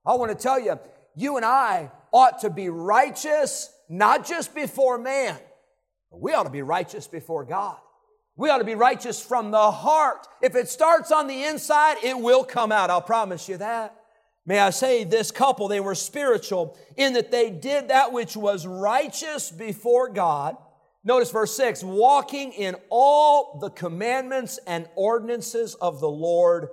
I 0.05 0.13
want 0.13 0.31
to 0.31 0.41
tell 0.41 0.57
you, 0.57 0.79
you 1.15 1.35
and 1.35 1.45
I 1.45 1.91
ought 2.13 2.39
to 2.41 2.49
be 2.49 2.69
righteous, 2.69 3.69
not 3.89 4.25
just 4.25 4.55
before 4.55 4.97
man, 4.97 5.37
but 6.09 6.21
we 6.21 6.31
ought 6.33 6.43
to 6.43 6.49
be 6.49 6.61
righteous 6.61 7.07
before 7.07 7.43
God. 7.43 7.77
We 8.37 8.51
ought 8.51 8.59
to 8.59 8.63
be 8.63 8.75
righteous 8.75 9.19
from 9.19 9.49
the 9.49 9.71
heart. 9.71 10.27
If 10.41 10.55
it 10.55 10.69
starts 10.69 11.11
on 11.11 11.25
the 11.27 11.43
inside, 11.43 11.97
it 12.03 12.17
will 12.17 12.43
come 12.43 12.71
out. 12.71 12.91
I'll 12.91 13.01
promise 13.01 13.49
you 13.49 13.57
that. 13.57 13.95
May 14.45 14.59
I 14.59 14.69
say, 14.69 15.03
this 15.03 15.31
couple, 15.31 15.67
they 15.67 15.79
were 15.79 15.95
spiritual 15.95 16.77
in 16.95 17.13
that 17.13 17.31
they 17.31 17.49
did 17.49 17.89
that 17.89 18.13
which 18.13 18.37
was 18.37 18.65
righteous 18.65 19.51
before 19.51 20.09
God. 20.09 20.55
Notice 21.03 21.31
verse 21.31 21.55
6 21.57 21.83
walking 21.83 22.53
in 22.53 22.75
all 22.89 23.57
the 23.59 23.69
commandments 23.71 24.59
and 24.67 24.87
ordinances 24.95 25.73
of 25.75 25.99
the 25.99 26.09
Lord 26.09 26.69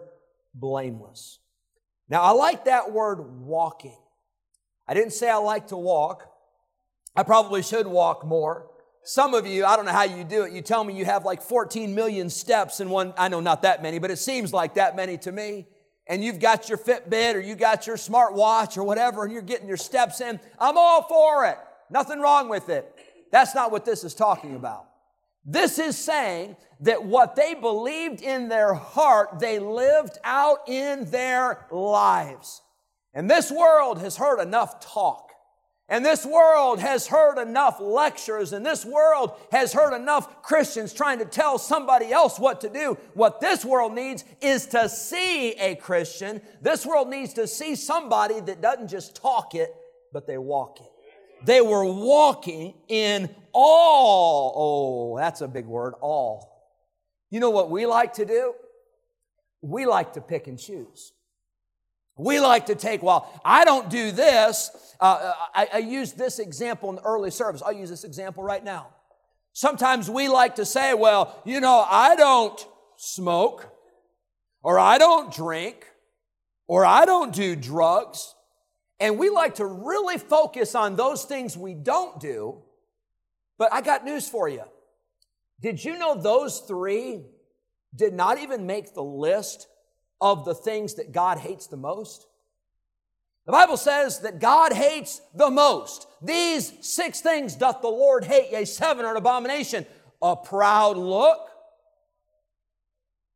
blameless. 0.54 1.38
Now, 2.09 2.21
I 2.23 2.30
like 2.33 2.66
that 2.66 2.92
word 2.92 3.21
walking. 3.40 3.97
I 4.87 4.92
didn't 4.92 5.14
say 5.14 5.30
I 5.30 5.37
like 5.37 5.68
to 5.68 5.76
walk. 5.76 6.30
I 7.16 7.23
probably 7.23 7.62
should 7.62 7.87
walk 7.87 8.25
more. 8.25 8.71
Some 9.04 9.34
of 9.34 9.46
you, 9.46 9.66
I 9.66 9.76
don't 9.76 9.84
know 9.84 9.92
how 9.92 10.04
you 10.04 10.25
do 10.25 10.44
it. 10.44 10.52
You 10.52 10.62
tell 10.62 10.82
me 10.82 10.94
you 10.94 11.04
have 11.04 11.26
like 11.26 11.42
14 11.42 11.94
million 11.94 12.30
steps 12.30 12.80
in 12.80 12.88
one. 12.88 13.12
I 13.18 13.28
know 13.28 13.40
not 13.40 13.62
that 13.62 13.82
many, 13.82 13.99
but 13.99 14.11
it 14.11 14.16
seems 14.16 14.52
like 14.52 14.75
that 14.75 14.96
many 14.96 15.18
to 15.18 15.32
me. 15.32 15.66
And 16.06 16.25
you've 16.25 16.38
got 16.38 16.68
your 16.68 16.78
Fitbit 16.78 17.34
or 17.34 17.40
you 17.40 17.54
got 17.54 17.87
your 17.87 17.96
smartwatch 17.96 18.78
or 18.78 18.84
whatever, 18.84 19.25
and 19.25 19.32
you're 19.32 19.42
getting 19.42 19.68
your 19.68 19.76
steps 19.76 20.20
in. 20.20 20.40
I'm 20.58 20.78
all 20.78 21.02
for 21.02 21.44
it. 21.46 21.58
Nothing 21.90 22.20
wrong 22.20 22.49
with 22.49 22.70
it. 22.70 22.90
That's 23.30 23.54
not 23.54 23.70
what 23.70 23.84
this 23.84 24.04
is 24.04 24.14
talking 24.14 24.56
about. 24.56 24.87
This 25.44 25.78
is 25.78 25.99
saying 25.99 26.56
that 26.80 27.04
what 27.04 27.37
they 27.37 27.52
believed 27.52 28.23
in 28.23 28.49
their 28.49 28.73
heart, 28.73 29.38
they 29.38 29.58
lived 29.58 30.16
out 30.25 30.66
in 30.66 31.11
their 31.11 31.66
lives. 31.70 32.62
And 33.12 33.30
this 33.30 33.50
world 33.50 33.99
has 34.00 34.16
heard 34.16 34.40
enough 34.40 34.80
talk. 34.80 35.33
And 35.88 36.04
this 36.04 36.24
world 36.24 36.80
has 36.80 37.06
heard 37.06 37.38
enough 37.38 37.78
lectures, 37.78 38.52
and 38.54 38.64
this 38.64 38.86
world 38.86 39.32
has 39.52 39.72
heard 39.72 39.94
enough 39.94 40.42
Christians 40.42 40.94
trying 40.94 41.18
to 41.18 41.26
tell 41.26 41.58
somebody 41.58 42.10
else 42.10 42.38
what 42.38 42.62
to 42.62 42.70
do. 42.70 42.96
What 43.12 43.40
this 43.40 43.64
world 43.64 43.94
needs 43.94 44.24
is 44.40 44.66
to 44.68 44.88
see 44.88 45.52
a 45.52 45.74
Christian. 45.74 46.40
This 46.62 46.86
world 46.86 47.08
needs 47.08 47.34
to 47.34 47.46
see 47.46 47.74
somebody 47.74 48.40
that 48.40 48.62
doesn't 48.62 48.88
just 48.88 49.14
talk 49.14 49.54
it, 49.54 49.74
but 50.12 50.26
they 50.26 50.38
walk 50.38 50.80
it. 50.80 50.90
They 51.44 51.60
were 51.60 51.84
walking 51.84 52.74
in 52.88 53.34
all, 53.52 54.54
oh, 54.56 55.18
that's 55.18 55.42
a 55.42 55.48
big 55.48 55.66
word, 55.66 55.92
all. 56.00 56.50
You 57.30 57.40
know 57.40 57.50
what 57.50 57.70
we 57.70 57.84
like 57.84 58.14
to 58.14 58.24
do? 58.24 58.54
we 59.64 59.86
like 59.86 60.12
to 60.12 60.20
pick 60.20 60.46
and 60.46 60.58
choose. 60.58 61.12
We 62.16 62.38
like 62.40 62.66
to 62.66 62.75
take, 62.75 63.02
well, 63.02 63.40
I 63.44 63.64
don't 63.64 63.90
do 63.90 64.12
this. 64.12 64.71
Uh, 65.00 65.04
uh, 65.04 65.33
I, 65.54 65.68
I 65.75 65.78
used 65.78 66.16
this 66.16 66.38
example 66.38 66.88
in 66.90 66.97
the 66.97 67.02
early 67.02 67.30
service. 67.30 67.62
I'll 67.62 67.73
use 67.73 67.90
this 67.90 68.04
example 68.04 68.44
right 68.44 68.62
now. 68.62 68.88
Sometimes 69.52 70.09
we 70.09 70.28
like 70.28 70.56
to 70.56 70.64
say, 70.64 70.94
well, 70.94 71.40
you 71.44 71.61
know, 71.61 71.85
I 71.88 72.16
don't 72.16 72.66
smoke, 72.97 73.68
or 74.62 74.78
I 74.78 74.99
don't 74.99 75.33
drink, 75.33 75.87
or 76.66 76.85
I 76.85 77.04
don't 77.04 77.33
do 77.35 77.56
drugs. 77.56 78.35
And 79.00 79.18
we 79.18 79.28
like 79.28 79.56
to 79.56 79.66
really 79.66 80.18
focus 80.18 80.75
on 80.75 80.97
those 80.97 81.25
things 81.25 81.56
we 81.56 81.75
don't 81.75 82.21
do. 82.21 82.62
But 83.59 83.73
I 83.73 83.80
got 83.80 84.04
news 84.04 84.28
for 84.28 84.49
you. 84.49 84.62
Did 85.61 85.85
you 85.85 85.99
know 85.99 86.14
those 86.14 86.61
three 86.61 87.23
did 87.94 88.12
not 88.12 88.38
even 88.38 88.66
make 88.66 88.94
the 88.94 89.02
list 89.02 89.68
of 90.24 90.46
the 90.46 90.54
things 90.54 90.94
that 90.94 91.12
God 91.12 91.38
hates 91.38 91.66
the 91.66 91.76
most? 91.76 92.26
The 93.44 93.52
Bible 93.52 93.76
says 93.76 94.20
that 94.20 94.40
God 94.40 94.72
hates 94.72 95.20
the 95.34 95.50
most. 95.50 96.08
These 96.22 96.72
six 96.80 97.20
things 97.20 97.54
doth 97.54 97.82
the 97.82 97.88
Lord 97.88 98.24
hate, 98.24 98.50
yea, 98.50 98.64
seven 98.64 99.04
are 99.04 99.10
an 99.10 99.18
abomination. 99.18 99.84
A 100.22 100.34
proud 100.34 100.96
look. 100.96 101.38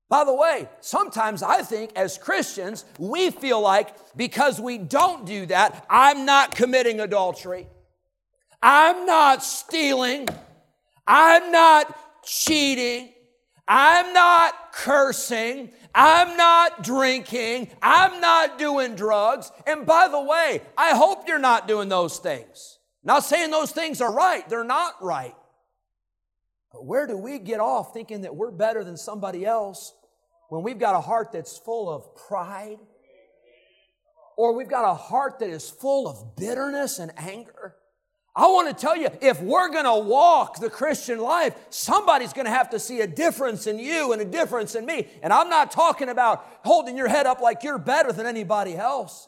By 0.09 0.25
the 0.25 0.33
way, 0.33 0.67
sometimes 0.81 1.43
I 1.43 1.61
think 1.61 1.91
as 1.95 2.17
Christians, 2.17 2.87
we 2.99 3.31
feel 3.31 3.61
like 3.61 3.95
because 4.17 4.59
we 4.59 4.79
don't 4.79 5.27
do 5.27 5.45
that, 5.47 5.85
I'm 5.91 6.25
not 6.25 6.55
committing 6.55 7.01
adultery. 7.01 7.67
I'm 8.63 9.05
not 9.05 9.45
stealing. 9.45 10.27
I'm 11.07 11.53
not 11.53 12.25
cheating. 12.25 13.11
I'm 13.69 14.15
not 14.15 14.73
cursing. 14.73 15.71
I'm 16.01 16.37
not 16.37 16.85
drinking. 16.85 17.71
I'm 17.83 18.21
not 18.21 18.57
doing 18.57 18.95
drugs. 18.95 19.51
And 19.67 19.85
by 19.85 20.07
the 20.07 20.23
way, 20.23 20.63
I 20.77 20.97
hope 20.97 21.27
you're 21.27 21.41
not 21.41 21.67
doing 21.67 21.89
those 21.89 22.19
things. 22.19 22.79
Not 23.03 23.25
saying 23.25 23.51
those 23.51 23.73
things 23.73 24.01
are 24.01 24.15
right, 24.15 24.49
they're 24.49 24.63
not 24.63 25.03
right. 25.03 25.35
But 26.73 26.87
where 26.87 27.09
do 27.09 27.17
we 27.17 27.41
get 27.41 27.59
off 27.59 27.93
thinking 27.93 28.21
that 28.21 28.37
we're 28.37 28.53
better 28.53 28.85
than 28.85 28.97
somebody 28.97 29.45
else 29.45 29.93
when 30.51 30.63
we've 30.63 30.79
got 30.79 30.95
a 30.95 31.01
heart 31.01 31.33
that's 31.33 31.59
full 31.59 31.91
of 31.91 32.15
pride? 32.15 32.79
Or 34.37 34.55
we've 34.55 34.69
got 34.69 34.89
a 34.89 34.95
heart 34.95 35.41
that 35.41 35.51
is 35.51 35.69
full 35.69 36.07
of 36.07 36.37
bitterness 36.37 37.01
and 37.01 37.11
anger? 37.17 37.75
I 38.39 38.47
want 38.47 38.69
to 38.69 38.81
tell 38.81 38.97
you, 38.97 39.09
if 39.21 39.43
we're 39.43 39.69
going 39.69 39.85
to 39.85 40.09
walk 40.09 40.61
the 40.61 40.71
Christian 40.71 41.19
life, 41.19 41.57
somebody's 41.71 42.33
going 42.33 42.45
to 42.45 42.53
have 42.53 42.71
to 42.71 42.79
see 42.79 43.01
a 43.01 43.07
difference 43.07 43.67
in 43.67 43.81
you 43.81 44.13
and 44.13 44.23
a 44.23 44.25
difference 44.25 44.77
in 44.77 44.87
me. 44.87 45.09
And 45.25 45.33
I'm 45.33 45.49
not 45.49 45.73
talking 45.73 46.09
about 46.09 46.47
holding 46.65 46.97
your 46.97 47.09
head 47.09 47.27
up 47.27 47.41
like 47.41 47.65
you're 47.65 47.79
better 47.79 48.13
than 48.13 48.27
anybody 48.27 48.77
else. 48.77 49.27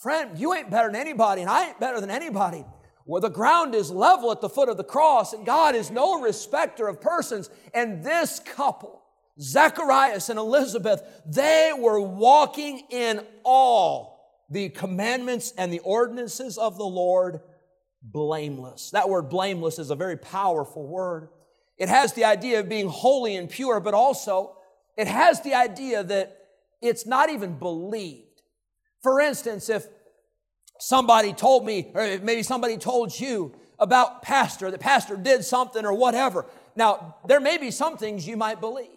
Friend, 0.00 0.36
you 0.36 0.54
ain't 0.54 0.70
better 0.70 0.88
than 0.88 1.00
anybody, 1.00 1.42
and 1.42 1.48
I 1.48 1.68
ain't 1.68 1.78
better 1.78 2.00
than 2.00 2.10
anybody. 2.10 2.64
Well, 3.06 3.20
the 3.20 3.30
ground 3.30 3.76
is 3.76 3.92
level 3.92 4.32
at 4.32 4.40
the 4.40 4.48
foot 4.48 4.68
of 4.68 4.76
the 4.76 4.82
cross, 4.82 5.32
and 5.32 5.46
God 5.46 5.76
is 5.76 5.92
no 5.92 6.20
respecter 6.20 6.88
of 6.88 7.00
persons. 7.00 7.48
And 7.72 8.02
this 8.02 8.40
couple, 8.40 9.04
Zacharias 9.40 10.30
and 10.30 10.38
Elizabeth, 10.40 11.00
they 11.24 11.70
were 11.78 12.00
walking 12.00 12.82
in 12.90 13.24
all 13.44 14.42
the 14.50 14.68
commandments 14.70 15.54
and 15.56 15.72
the 15.72 15.78
ordinances 15.78 16.58
of 16.58 16.76
the 16.76 16.84
Lord 16.84 17.40
blameless. 18.02 18.90
That 18.90 19.08
word 19.08 19.28
blameless 19.28 19.78
is 19.78 19.90
a 19.90 19.94
very 19.94 20.16
powerful 20.16 20.86
word. 20.86 21.28
It 21.78 21.88
has 21.88 22.12
the 22.12 22.24
idea 22.24 22.60
of 22.60 22.68
being 22.68 22.88
holy 22.88 23.36
and 23.36 23.48
pure, 23.48 23.80
but 23.80 23.94
also 23.94 24.56
it 24.96 25.06
has 25.06 25.40
the 25.40 25.54
idea 25.54 26.02
that 26.04 26.36
it's 26.80 27.06
not 27.06 27.30
even 27.30 27.58
believed. 27.58 28.42
For 29.02 29.20
instance, 29.20 29.68
if 29.68 29.86
somebody 30.78 31.32
told 31.32 31.64
me, 31.64 31.90
or 31.94 32.18
maybe 32.18 32.42
somebody 32.42 32.76
told 32.76 33.18
you 33.18 33.54
about 33.78 34.22
pastor, 34.22 34.70
that 34.70 34.80
pastor 34.80 35.16
did 35.16 35.44
something 35.44 35.84
or 35.84 35.94
whatever. 35.94 36.46
Now, 36.76 37.16
there 37.26 37.40
may 37.40 37.58
be 37.58 37.70
some 37.70 37.96
things 37.96 38.26
you 38.26 38.36
might 38.36 38.60
believe. 38.60 38.88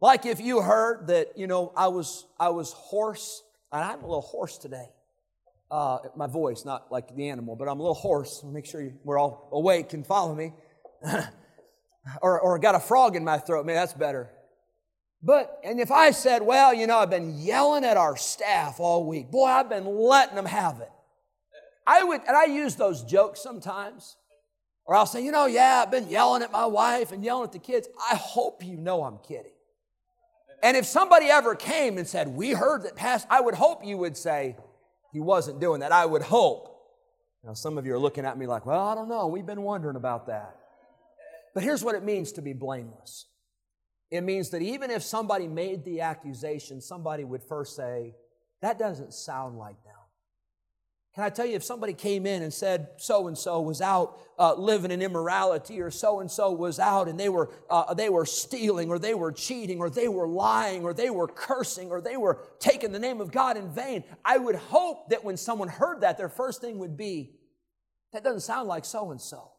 Like 0.00 0.26
if 0.26 0.40
you 0.40 0.60
heard 0.60 1.08
that, 1.08 1.36
you 1.36 1.46
know, 1.46 1.72
I 1.76 1.88
was 1.88 2.26
I 2.38 2.50
was 2.50 2.72
hoarse, 2.72 3.42
and 3.72 3.82
I'm 3.82 3.98
a 4.00 4.06
little 4.06 4.20
hoarse 4.20 4.56
today 4.56 4.88
uh, 5.70 5.98
my 6.16 6.26
voice, 6.26 6.64
not 6.64 6.90
like 6.90 7.14
the 7.14 7.28
animal, 7.28 7.56
but 7.56 7.68
I'm 7.68 7.78
a 7.78 7.82
little 7.82 7.94
hoarse. 7.94 8.42
Make 8.44 8.66
sure 8.66 8.80
you, 8.80 8.94
we're 9.04 9.18
all 9.18 9.48
awake 9.52 9.92
and 9.92 10.06
follow 10.06 10.34
me. 10.34 10.52
or, 12.22 12.40
or 12.40 12.58
got 12.58 12.74
a 12.74 12.80
frog 12.80 13.16
in 13.16 13.24
my 13.24 13.38
throat. 13.38 13.66
Maybe 13.66 13.74
that's 13.74 13.94
better. 13.94 14.30
But, 15.22 15.58
and 15.64 15.80
if 15.80 15.90
I 15.90 16.12
said, 16.12 16.42
well, 16.42 16.72
you 16.72 16.86
know, 16.86 16.98
I've 16.98 17.10
been 17.10 17.38
yelling 17.38 17.84
at 17.84 17.96
our 17.96 18.16
staff 18.16 18.78
all 18.78 19.04
week, 19.04 19.30
boy, 19.30 19.46
I've 19.46 19.68
been 19.68 19.84
letting 19.84 20.36
them 20.36 20.46
have 20.46 20.80
it. 20.80 20.90
I 21.86 22.04
would, 22.04 22.20
and 22.26 22.36
I 22.36 22.44
use 22.44 22.76
those 22.76 23.02
jokes 23.02 23.42
sometimes. 23.42 24.16
Or 24.84 24.94
I'll 24.94 25.06
say, 25.06 25.24
you 25.24 25.32
know, 25.32 25.46
yeah, 25.46 25.82
I've 25.82 25.90
been 25.90 26.08
yelling 26.08 26.42
at 26.42 26.52
my 26.52 26.66
wife 26.66 27.12
and 27.12 27.22
yelling 27.22 27.44
at 27.44 27.52
the 27.52 27.58
kids. 27.58 27.88
I 28.10 28.14
hope 28.14 28.64
you 28.64 28.76
know 28.76 29.02
I'm 29.02 29.18
kidding. 29.18 29.52
And 30.62 30.76
if 30.76 30.86
somebody 30.86 31.26
ever 31.26 31.54
came 31.54 31.98
and 31.98 32.06
said, 32.06 32.28
we 32.28 32.50
heard 32.50 32.84
that 32.84 32.96
past, 32.96 33.26
I 33.30 33.40
would 33.40 33.54
hope 33.54 33.84
you 33.84 33.96
would 33.98 34.16
say, 34.16 34.56
he 35.12 35.20
wasn't 35.20 35.60
doing 35.60 35.80
that. 35.80 35.92
I 35.92 36.06
would 36.06 36.22
hope. 36.22 36.74
Now, 37.44 37.54
some 37.54 37.78
of 37.78 37.86
you 37.86 37.94
are 37.94 37.98
looking 37.98 38.24
at 38.24 38.36
me 38.36 38.46
like, 38.46 38.66
well, 38.66 38.86
I 38.86 38.94
don't 38.94 39.08
know. 39.08 39.26
We've 39.26 39.46
been 39.46 39.62
wondering 39.62 39.96
about 39.96 40.26
that. 40.26 40.56
But 41.54 41.62
here's 41.62 41.82
what 41.82 41.94
it 41.94 42.04
means 42.04 42.32
to 42.32 42.42
be 42.42 42.52
blameless 42.52 43.26
it 44.10 44.22
means 44.22 44.50
that 44.50 44.62
even 44.62 44.90
if 44.90 45.02
somebody 45.02 45.46
made 45.46 45.84
the 45.84 46.00
accusation, 46.00 46.80
somebody 46.80 47.24
would 47.24 47.42
first 47.42 47.76
say, 47.76 48.14
that 48.62 48.78
doesn't 48.78 49.12
sound 49.12 49.58
like 49.58 49.82
them. 49.84 49.97
Can 51.14 51.24
I 51.24 51.30
tell 51.30 51.46
you, 51.46 51.56
if 51.56 51.64
somebody 51.64 51.94
came 51.94 52.26
in 52.26 52.42
and 52.42 52.52
said 52.52 52.88
so 52.98 53.26
and 53.26 53.36
so 53.36 53.60
was 53.60 53.80
out 53.80 54.20
uh, 54.38 54.54
living 54.54 54.92
in 54.92 55.02
immorality, 55.02 55.80
or 55.80 55.90
so 55.90 56.20
and 56.20 56.30
so 56.30 56.52
was 56.52 56.78
out 56.78 57.08
and 57.08 57.18
they 57.18 57.28
were 57.28 57.50
uh, 57.68 57.92
they 57.94 58.08
were 58.08 58.24
stealing, 58.24 58.88
or 58.88 58.98
they 58.98 59.14
were 59.14 59.32
cheating, 59.32 59.80
or 59.80 59.90
they 59.90 60.06
were 60.06 60.28
lying, 60.28 60.84
or 60.84 60.94
they 60.94 61.10
were 61.10 61.26
cursing, 61.26 61.90
or 61.90 62.00
they 62.00 62.16
were 62.16 62.38
taking 62.60 62.92
the 62.92 62.98
name 63.00 63.20
of 63.20 63.32
God 63.32 63.56
in 63.56 63.70
vain, 63.70 64.04
I 64.24 64.38
would 64.38 64.54
hope 64.54 65.10
that 65.10 65.24
when 65.24 65.36
someone 65.36 65.68
heard 65.68 66.02
that, 66.02 66.18
their 66.18 66.28
first 66.28 66.60
thing 66.60 66.78
would 66.78 66.96
be, 66.96 67.34
"That 68.12 68.22
doesn't 68.22 68.42
sound 68.42 68.68
like 68.68 68.84
so 68.84 69.10
and 69.10 69.20
so," 69.20 69.50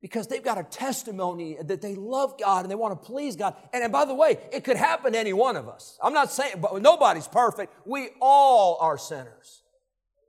because 0.00 0.28
they've 0.28 0.44
got 0.44 0.58
a 0.58 0.62
testimony 0.62 1.56
that 1.60 1.82
they 1.82 1.96
love 1.96 2.38
God 2.38 2.64
and 2.64 2.70
they 2.70 2.76
want 2.76 3.00
to 3.00 3.06
please 3.06 3.34
God. 3.34 3.56
And, 3.72 3.82
and 3.82 3.92
by 3.92 4.04
the 4.04 4.14
way, 4.14 4.38
it 4.52 4.62
could 4.62 4.76
happen 4.76 5.14
to 5.14 5.18
any 5.18 5.32
one 5.32 5.56
of 5.56 5.68
us. 5.68 5.98
I'm 6.00 6.14
not 6.14 6.30
saying, 6.30 6.60
but 6.60 6.80
nobody's 6.80 7.26
perfect. 7.26 7.74
We 7.84 8.10
all 8.20 8.78
are 8.80 8.98
sinners. 8.98 9.62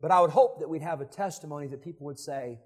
But 0.01 0.12
I 0.12 0.20
would 0.20 0.31
hope 0.31 0.60
that 0.60 0.70
we'd 0.70 0.81
have 0.81 1.00
a 1.01 1.05
testimony 1.05 1.67
that 1.67 1.84
people 1.84 2.08
would 2.08 2.20
say, 2.20 2.60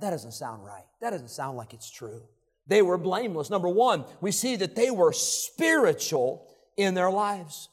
that 0.00 0.10
doesn't 0.10 0.32
sound 0.32 0.64
right. 0.64 0.84
That 1.00 1.10
doesn't 1.10 1.30
sound 1.30 1.56
like 1.56 1.74
it's 1.74 1.90
true. 1.90 2.22
They 2.66 2.82
were 2.82 2.98
blameless. 2.98 3.50
Number 3.50 3.68
one, 3.68 4.04
we 4.20 4.32
see 4.32 4.56
that 4.56 4.74
they 4.74 4.90
were 4.90 5.12
spiritual 5.12 6.46
in 6.76 6.94
their 6.94 7.10
lives. 7.10 7.68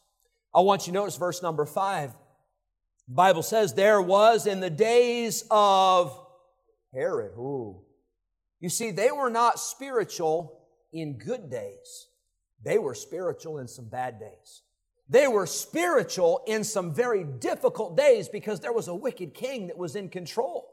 I 0.54 0.62
want 0.62 0.88
you 0.88 0.94
to 0.94 1.00
notice 1.00 1.16
verse 1.16 1.42
number 1.42 1.66
five. 1.66 2.12
The 3.08 3.16
Bible 3.16 3.44
says, 3.44 3.74
There 3.74 4.02
was 4.02 4.48
in 4.48 4.60
the 4.60 4.70
days 4.70 5.46
of 5.50 6.20
Herod. 6.94 7.32
Ooh. 7.38 7.82
You 8.60 8.70
see, 8.70 8.92
they 8.92 9.12
were 9.12 9.30
not 9.30 9.60
spiritual 9.60 10.60
in 10.92 11.18
good 11.18 11.50
days, 11.50 12.08
they 12.64 12.80
were 12.80 12.96
spiritual 12.96 13.60
in 13.60 13.68
some 13.68 13.90
bad 13.90 14.20
days. 14.20 14.64
They 15.10 15.28
were 15.28 15.48
spiritual 15.48 16.44
in 16.46 16.64
some 16.64 16.94
very 16.94 17.24
difficult 17.24 17.98
days 17.98 18.30
because 18.30 18.60
there 18.60 18.74
was 18.74 18.88
a 18.88 18.96
wicked 18.96 19.34
king 19.34 19.68
that 19.68 19.78
was 19.78 19.96
in 19.96 20.10
control. 20.10 20.72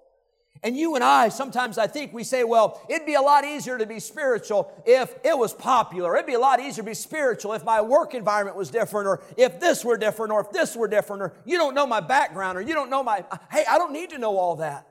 And 0.63 0.77
you 0.77 0.95
and 0.95 1.05
I, 1.05 1.29
sometimes 1.29 1.79
I 1.79 1.87
think 1.87 2.13
we 2.13 2.25
say, 2.25 2.45
well, 2.45 2.81
it'd 2.89 3.07
be 3.07 3.15
a 3.15 3.21
lot 3.21 3.45
easier 3.45 3.79
to 3.79 3.87
be 3.87 4.01
spiritual 4.01 4.73
if 4.87 5.15
it 5.25 5.37
was 5.37 5.53
popular. 5.53 6.15
It'd 6.17 6.27
be 6.27 6.35
a 6.35 6.39
lot 6.39 6.61
easier 6.61 6.83
to 6.83 6.91
be 6.91 6.95
spiritual 6.95 7.53
if 7.53 7.65
my 7.65 7.81
work 7.81 8.15
environment 8.15 8.57
was 8.57 8.71
different, 8.71 9.07
or 9.07 9.23
if 9.37 9.61
this 9.61 9.85
were 9.85 9.97
different, 9.97 10.33
or 10.33 10.41
if 10.41 10.51
this 10.51 10.75
were 10.75 10.89
different, 10.89 11.23
or 11.23 11.35
you 11.45 11.59
don't 11.59 11.75
know 11.75 11.87
my 11.87 12.01
background, 12.01 12.57
or 12.57 12.63
you 12.63 12.75
don't 12.75 12.91
know 12.91 13.03
my. 13.03 13.25
Hey, 13.51 13.65
I 13.69 13.79
don't 13.79 13.93
need 13.93 14.11
to 14.11 14.19
know 14.19 14.37
all 14.39 14.57
that. 14.57 14.87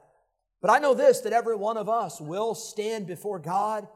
But 0.62 0.72
I 0.72 0.80
know 0.80 0.94
this 0.94 1.22
that 1.22 1.34
every 1.34 1.56
one 1.56 1.78
of 1.78 1.90
us 1.90 2.22
will 2.22 2.56
stand 2.56 3.08
before 3.08 3.40
God 3.40 3.88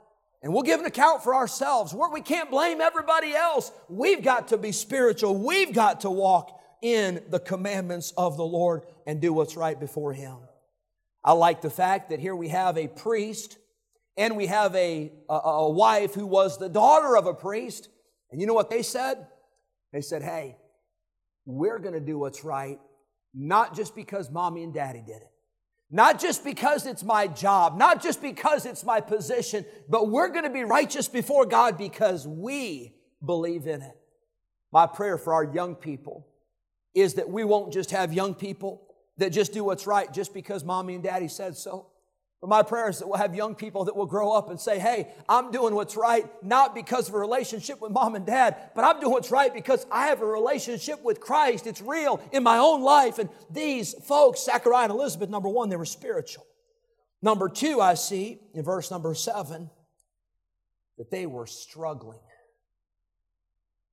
and 0.41 0.53
we'll 0.53 0.63
give 0.63 0.79
an 0.79 0.85
account 0.85 1.23
for 1.23 1.35
ourselves. 1.35 1.93
Where 1.93 2.09
we 2.09 2.21
can't 2.21 2.49
blame 2.49 2.79
everybody 2.81 3.33
else. 3.33 3.71
We've 3.89 4.23
got 4.23 4.49
to 4.49 4.57
be 4.57 4.71
spiritual. 4.71 5.35
We've 5.35 5.73
got 5.73 6.01
to 6.01 6.09
walk 6.09 6.59
in 6.81 7.21
the 7.29 7.39
commandments 7.39 8.13
of 8.17 8.37
the 8.37 8.45
Lord 8.45 8.83
and 9.05 9.19
do 9.19 9.33
what's 9.33 9.57
right 9.57 9.79
before 9.79 10.13
Him. 10.13 10.37
I 11.23 11.33
like 11.33 11.61
the 11.61 11.69
fact 11.69 12.09
that 12.09 12.19
here 12.19 12.35
we 12.35 12.47
have 12.49 12.77
a 12.77 12.87
priest 12.87 13.57
and 14.15 14.37
we 14.37 14.47
have 14.47 14.73
a, 14.75 15.11
a, 15.29 15.33
a 15.33 15.69
wife 15.69 16.13
who 16.13 16.25
was 16.25 16.57
the 16.57 16.69
daughter 16.69 17.17
of 17.17 17.25
a 17.25 17.33
priest. 17.33 17.89
And 18.31 18.39
you 18.39 18.47
know 18.47 18.53
what 18.53 18.69
they 18.69 18.81
said? 18.81 19.27
They 19.91 20.01
said, 20.01 20.21
hey, 20.21 20.57
we're 21.45 21.79
going 21.79 21.93
to 21.93 21.99
do 21.99 22.17
what's 22.17 22.43
right, 22.43 22.79
not 23.33 23.75
just 23.75 23.95
because 23.95 24.29
mommy 24.29 24.63
and 24.63 24.73
daddy 24.73 25.03
did 25.05 25.17
it. 25.17 25.31
Not 25.91 26.19
just 26.19 26.43
because 26.43 26.85
it's 26.85 27.03
my 27.03 27.25
job, 27.25 27.77
not 27.77 28.01
just 28.01 28.21
because 28.21 28.65
it's 28.65 28.83
my 28.83 29.01
position, 29.01 29.65
but 29.87 30.09
we're 30.09 30.29
going 30.29 30.43
to 30.43 30.49
be 30.51 30.63
righteous 30.63 31.07
before 31.07 31.45
God 31.45 31.77
because 31.77 32.27
we 32.27 32.93
believe 33.25 33.65
in 33.65 33.81
it. 33.81 33.97
My 34.71 34.85
prayer 34.85 35.17
for 35.17 35.33
our 35.33 35.43
young 35.43 35.73
people 35.75 36.27
is 36.93 37.15
that 37.15 37.29
we 37.29 37.43
won't 37.43 37.73
just 37.73 37.91
have 37.91 38.13
young 38.13 38.35
people 38.35 38.83
that 39.17 39.31
just 39.31 39.51
do 39.51 39.63
what's 39.63 39.87
right 39.87 40.11
just 40.13 40.33
because 40.33 40.63
mommy 40.63 40.93
and 40.93 41.03
daddy 41.03 41.27
said 41.27 41.57
so. 41.57 41.87
But 42.41 42.49
my 42.49 42.63
prayer 42.63 42.89
is 42.89 42.99
that 42.99 43.07
we'll 43.07 43.17
have 43.17 43.35
young 43.35 43.53
people 43.53 43.85
that 43.85 43.95
will 43.97 44.05
grow 44.05 44.31
up 44.31 44.49
and 44.49 44.59
say, 44.59 44.79
hey, 44.79 45.09
I'm 45.27 45.51
doing 45.51 45.75
what's 45.75 45.97
right, 45.97 46.25
not 46.41 46.73
because 46.73 47.09
of 47.09 47.15
a 47.15 47.19
relationship 47.19 47.81
with 47.81 47.91
mom 47.91 48.15
and 48.15 48.25
dad, 48.25 48.55
but 48.75 48.85
I'm 48.85 49.01
doing 49.01 49.11
what's 49.11 49.29
right 49.29 49.53
because 49.53 49.85
I 49.91 50.07
have 50.07 50.21
a 50.21 50.25
relationship 50.25 51.03
with 51.03 51.19
Christ. 51.19 51.67
It's 51.67 51.81
real 51.81 52.21
in 52.31 52.43
my 52.43 52.57
own 52.57 52.81
life. 52.81 53.19
And 53.19 53.29
these 53.49 53.93
folks, 54.05 54.45
Zachariah 54.45 54.85
and 54.85 54.93
Elizabeth, 54.93 55.29
number 55.29 55.49
one, 55.49 55.67
they 55.67 55.75
were 55.75 55.85
spiritual. 55.85 56.45
Number 57.21 57.49
two, 57.49 57.81
I 57.81 57.95
see 57.95 58.39
in 58.53 58.63
verse 58.63 58.89
number 58.89 59.13
seven 59.13 59.69
that 60.97 61.11
they 61.11 61.25
were 61.25 61.47
struggling. 61.47 62.19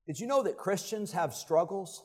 Did 0.06 0.20
you 0.20 0.28
know 0.28 0.44
that 0.44 0.56
Christians 0.56 1.12
have 1.12 1.34
struggles? 1.34 2.04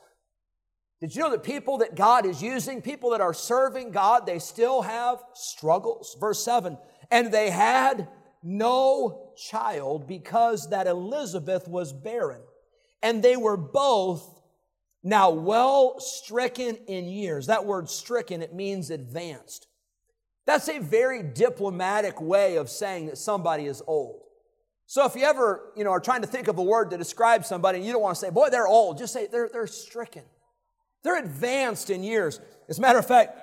Did 1.01 1.15
you 1.15 1.23
know 1.23 1.31
that 1.31 1.43
people 1.43 1.79
that 1.79 1.95
God 1.95 2.27
is 2.27 2.43
using, 2.43 2.81
people 2.81 3.09
that 3.09 3.21
are 3.21 3.33
serving 3.33 3.89
God, 3.89 4.27
they 4.27 4.37
still 4.37 4.83
have 4.83 5.23
struggles? 5.33 6.15
Verse 6.19 6.45
7 6.45 6.77
And 7.09 7.33
they 7.33 7.49
had 7.49 8.07
no 8.43 9.33
child 9.35 10.07
because 10.07 10.69
that 10.69 10.85
Elizabeth 10.85 11.67
was 11.67 11.91
barren. 11.91 12.41
And 13.01 13.23
they 13.23 13.35
were 13.35 13.57
both 13.57 14.23
now 15.03 15.31
well 15.31 15.99
stricken 15.99 16.75
in 16.87 17.05
years. 17.05 17.47
That 17.47 17.65
word 17.65 17.89
stricken, 17.89 18.43
it 18.43 18.53
means 18.53 18.91
advanced. 18.91 19.67
That's 20.45 20.69
a 20.69 20.77
very 20.79 21.23
diplomatic 21.23 22.21
way 22.21 22.57
of 22.57 22.69
saying 22.69 23.07
that 23.07 23.17
somebody 23.17 23.65
is 23.65 23.81
old. 23.87 24.21
So 24.85 25.05
if 25.05 25.15
you 25.15 25.23
ever, 25.23 25.71
you 25.75 25.83
know, 25.83 25.91
are 25.91 25.99
trying 25.99 26.21
to 26.21 26.27
think 26.27 26.47
of 26.47 26.59
a 26.59 26.63
word 26.63 26.91
to 26.91 26.97
describe 26.97 27.45
somebody 27.45 27.77
and 27.77 27.87
you 27.87 27.93
don't 27.93 28.01
want 28.01 28.15
to 28.15 28.19
say, 28.19 28.29
boy, 28.29 28.49
they're 28.49 28.67
old, 28.67 28.99
just 28.99 29.13
say 29.13 29.27
they're, 29.31 29.49
they're 29.51 29.65
stricken. 29.65 30.23
They're 31.03 31.19
advanced 31.19 31.89
in 31.89 32.03
years. 32.03 32.39
As 32.69 32.77
a 32.77 32.81
matter 32.81 32.99
of 32.99 33.07
fact, 33.07 33.39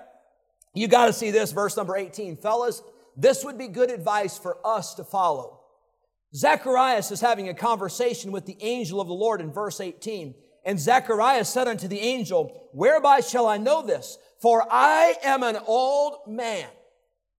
you 0.74 0.88
got 0.88 1.06
to 1.06 1.12
see 1.12 1.30
this, 1.30 1.52
verse 1.52 1.76
number 1.76 1.96
18. 1.96 2.36
Fellas, 2.36 2.82
this 3.16 3.44
would 3.44 3.58
be 3.58 3.68
good 3.68 3.90
advice 3.90 4.38
for 4.38 4.58
us 4.64 4.94
to 4.94 5.04
follow. 5.04 5.60
Zacharias 6.34 7.10
is 7.10 7.20
having 7.20 7.48
a 7.48 7.54
conversation 7.54 8.32
with 8.32 8.46
the 8.46 8.56
angel 8.60 9.00
of 9.00 9.08
the 9.08 9.14
Lord 9.14 9.40
in 9.40 9.50
verse 9.50 9.80
18. 9.80 10.34
And 10.64 10.78
Zacharias 10.78 11.48
said 11.48 11.66
unto 11.66 11.88
the 11.88 11.98
angel, 11.98 12.68
Whereby 12.72 13.20
shall 13.20 13.46
I 13.46 13.56
know 13.56 13.84
this? 13.84 14.18
For 14.40 14.64
I 14.70 15.14
am 15.24 15.42
an 15.42 15.58
old 15.66 16.18
man. 16.28 16.68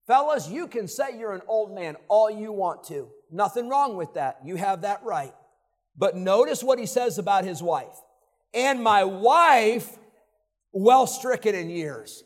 Fellas, 0.06 0.48
you 0.48 0.66
can 0.66 0.88
say 0.88 1.16
you're 1.18 1.34
an 1.34 1.42
old 1.46 1.74
man 1.74 1.96
all 2.08 2.30
you 2.30 2.52
want 2.52 2.84
to. 2.84 3.08
Nothing 3.30 3.68
wrong 3.68 3.96
with 3.96 4.14
that. 4.14 4.40
You 4.44 4.56
have 4.56 4.82
that 4.82 5.02
right. 5.04 5.32
But 5.96 6.16
notice 6.16 6.64
what 6.64 6.78
he 6.78 6.86
says 6.86 7.18
about 7.18 7.44
his 7.44 7.62
wife. 7.62 7.96
And 8.52 8.82
my 8.82 9.04
wife 9.04 9.96
well 10.72 11.06
stricken 11.06 11.54
in 11.54 11.70
years. 11.70 12.24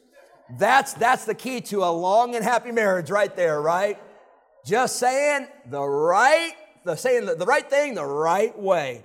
That's, 0.58 0.92
that's 0.94 1.24
the 1.24 1.34
key 1.34 1.60
to 1.62 1.84
a 1.84 1.90
long 1.90 2.34
and 2.34 2.44
happy 2.44 2.72
marriage 2.72 3.10
right 3.10 3.34
there, 3.34 3.60
right? 3.60 3.98
Just 4.66 4.98
saying 4.98 5.48
the 5.70 5.82
right, 5.82 6.52
the 6.84 6.96
saying 6.96 7.26
the, 7.26 7.34
the 7.34 7.46
right 7.46 7.68
thing 7.68 7.94
the 7.94 8.04
right 8.04 8.56
way. 8.58 9.04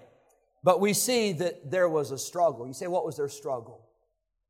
But 0.63 0.81
we 0.81 0.93
see 0.93 1.31
that 1.33 1.71
there 1.71 1.87
was 1.87 2.11
a 2.11 2.17
struggle. 2.17 2.67
You 2.67 2.73
say, 2.73 2.87
what 2.87 3.05
was 3.05 3.17
their 3.17 3.29
struggle? 3.29 3.87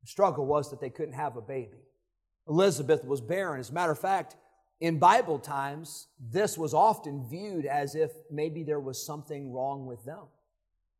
The 0.02 0.08
struggle 0.08 0.46
was 0.46 0.72
that 0.72 0.82
they 0.82 0.90
couldn't 0.90 1.14
have 1.14 1.36
a 1.38 1.42
baby. 1.42 1.78
Elizabeth 2.48 3.06
was 3.06 3.22
barren. 3.22 3.60
As 3.60 3.70
a 3.70 3.74
matter 3.74 3.92
of 3.92 4.00
fact, 4.00 4.36
in 4.82 4.98
Bible 4.98 5.40
times, 5.40 6.08
this 6.20 6.58
was 6.58 6.74
often 6.74 7.28
viewed 7.30 7.66
as 7.66 7.96
if 7.96 8.12
maybe 8.32 8.64
there 8.64 8.80
was 8.80 9.06
something 9.06 9.52
wrong 9.52 9.86
with 9.86 10.04
them. 10.06 10.24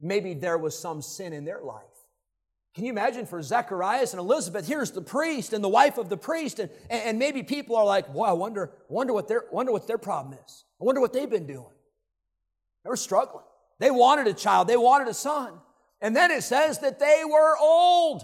Maybe 0.02 0.34
there 0.34 0.58
was 0.58 0.78
some 0.78 1.02
sin 1.02 1.34
in 1.34 1.46
their 1.46 1.62
life. 1.62 1.84
Can 2.76 2.86
you 2.86 2.92
imagine 2.92 3.26
for 3.26 3.42
Zacharias 3.42 4.14
and 4.14 4.20
Elizabeth? 4.20 4.68
Here's 4.68 4.92
the 4.92 5.02
priest 5.02 5.54
and 5.54 5.64
the 5.64 5.70
wife 5.70 5.98
of 5.98 6.08
the 6.08 6.18
priest, 6.18 6.60
and, 6.60 6.70
and 6.90 7.18
maybe 7.18 7.42
people 7.42 7.76
are 7.76 7.86
like, 7.86 8.14
"Boy, 8.14 8.26
I 8.26 8.34
wonder, 8.34 8.72
wonder 8.88 9.12
what 9.12 9.28
their 9.28 9.46
wonder 9.52 9.72
what 9.72 9.88
their 9.88 9.98
problem 9.98 10.38
is. 10.46 10.66
I 10.80 10.86
wonder 10.86 11.02
what 11.02 11.12
they've 11.12 11.30
been 11.30 11.48
doing." 11.48 11.74
They 12.84 12.90
were 12.90 12.96
struggling. 12.96 13.44
They 13.80 13.92
wanted 13.92 14.28
a 14.28 14.34
child. 14.34 14.68
They 14.68 14.78
wanted 14.78 15.08
a 15.08 15.14
son, 15.14 15.54
and 16.00 16.16
then 16.16 16.32
it 16.32 16.44
says 16.44 16.80
that 16.80 17.00
they 17.00 17.24
were 17.26 17.58
old. 17.58 18.24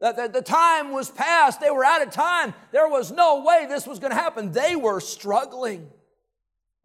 That 0.00 0.16
the, 0.16 0.28
the 0.28 0.42
time 0.42 0.92
was 0.92 1.10
past. 1.10 1.60
They 1.60 1.70
were 1.70 1.84
out 1.84 2.06
of 2.06 2.10
time. 2.10 2.54
There 2.72 2.88
was 2.88 3.10
no 3.10 3.42
way 3.44 3.66
this 3.68 3.86
was 3.86 3.98
going 3.98 4.10
to 4.10 4.16
happen. 4.16 4.52
They 4.52 4.76
were 4.76 5.00
struggling. 5.00 5.90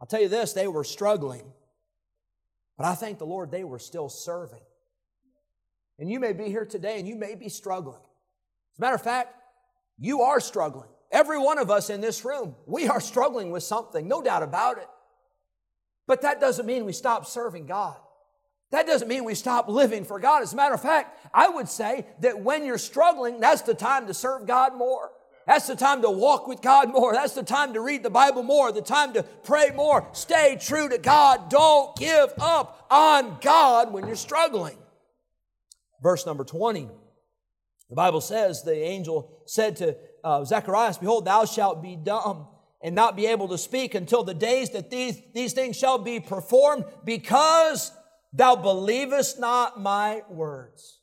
I'll 0.01 0.07
tell 0.07 0.21
you 0.21 0.27
this: 0.27 0.53
they 0.53 0.67
were 0.67 0.83
struggling, 0.83 1.43
but 2.77 2.87
I 2.87 2.95
thank 2.95 3.19
the 3.19 3.27
Lord 3.27 3.51
they 3.51 3.63
were 3.63 3.79
still 3.79 4.09
serving. 4.09 4.61
And 5.99 6.09
you 6.09 6.19
may 6.19 6.33
be 6.33 6.45
here 6.45 6.65
today 6.65 6.97
and 6.97 7.07
you 7.07 7.15
may 7.15 7.35
be 7.35 7.49
struggling. 7.49 7.99
As 8.73 8.79
a 8.79 8.81
matter 8.81 8.95
of 8.95 9.03
fact, 9.03 9.35
you 9.97 10.21
are 10.21 10.39
struggling. 10.39 10.87
Every 11.11 11.37
one 11.37 11.57
of 11.57 11.69
us 11.69 11.89
in 11.89 12.01
this 12.01 12.23
room, 12.23 12.55
we 12.65 12.87
are 12.87 13.01
struggling 13.01 13.51
with 13.51 13.63
something, 13.63 14.07
no 14.07 14.21
doubt 14.21 14.43
about 14.43 14.77
it. 14.77 14.87
But 16.07 16.21
that 16.21 16.39
doesn't 16.39 16.65
mean 16.65 16.85
we 16.85 16.93
stop 16.93 17.25
serving 17.25 17.65
God. 17.65 17.97
That 18.71 18.87
doesn't 18.87 19.07
mean 19.07 19.25
we 19.25 19.35
stop 19.35 19.67
living 19.67 20.05
for 20.05 20.19
God. 20.19 20.43
As 20.43 20.53
a 20.53 20.55
matter 20.55 20.75
of 20.75 20.81
fact, 20.81 21.27
I 21.33 21.49
would 21.49 21.67
say 21.67 22.05
that 22.21 22.39
when 22.39 22.63
you're 22.63 22.77
struggling, 22.77 23.39
that's 23.39 23.63
the 23.63 23.73
time 23.73 24.07
to 24.07 24.13
serve 24.13 24.45
God 24.45 24.75
more. 24.75 25.11
That's 25.47 25.65
the 25.65 25.75
time 25.75 26.03
to 26.03 26.11
walk 26.11 26.47
with 26.47 26.61
God 26.61 26.91
more. 26.91 27.13
That's 27.13 27.33
the 27.33 27.43
time 27.43 27.73
to 27.73 27.81
read 27.81 28.03
the 28.03 28.11
Bible 28.11 28.43
more, 28.43 28.71
the 28.71 28.83
time 28.83 29.13
to 29.13 29.23
pray 29.23 29.71
more. 29.75 30.07
Stay 30.13 30.57
true 30.61 30.87
to 30.87 30.99
God. 30.99 31.49
Don't 31.49 31.95
give 31.97 32.31
up 32.39 32.85
on 32.91 33.39
God 33.41 33.91
when 33.91 34.05
you're 34.05 34.15
struggling 34.15 34.77
verse 36.01 36.25
number 36.25 36.43
20. 36.43 36.89
The 37.89 37.95
Bible 37.95 38.21
says, 38.21 38.63
the 38.63 38.75
angel 38.75 39.41
said 39.45 39.77
to 39.77 39.97
uh, 40.23 40.45
Zacharias, 40.45 40.97
Behold, 40.97 41.25
thou 41.25 41.45
shalt 41.45 41.81
be 41.81 41.95
dumb 41.95 42.47
and 42.81 42.95
not 42.95 43.15
be 43.15 43.25
able 43.25 43.47
to 43.49 43.57
speak 43.57 43.95
until 43.95 44.23
the 44.23 44.33
days 44.33 44.69
that 44.71 44.89
these, 44.89 45.19
these 45.33 45.53
things 45.53 45.75
shall 45.75 45.97
be 45.97 46.19
performed, 46.19 46.85
because 47.03 47.91
thou 48.31 48.55
believest 48.55 49.39
not 49.39 49.79
my 49.79 50.21
words. 50.29 50.99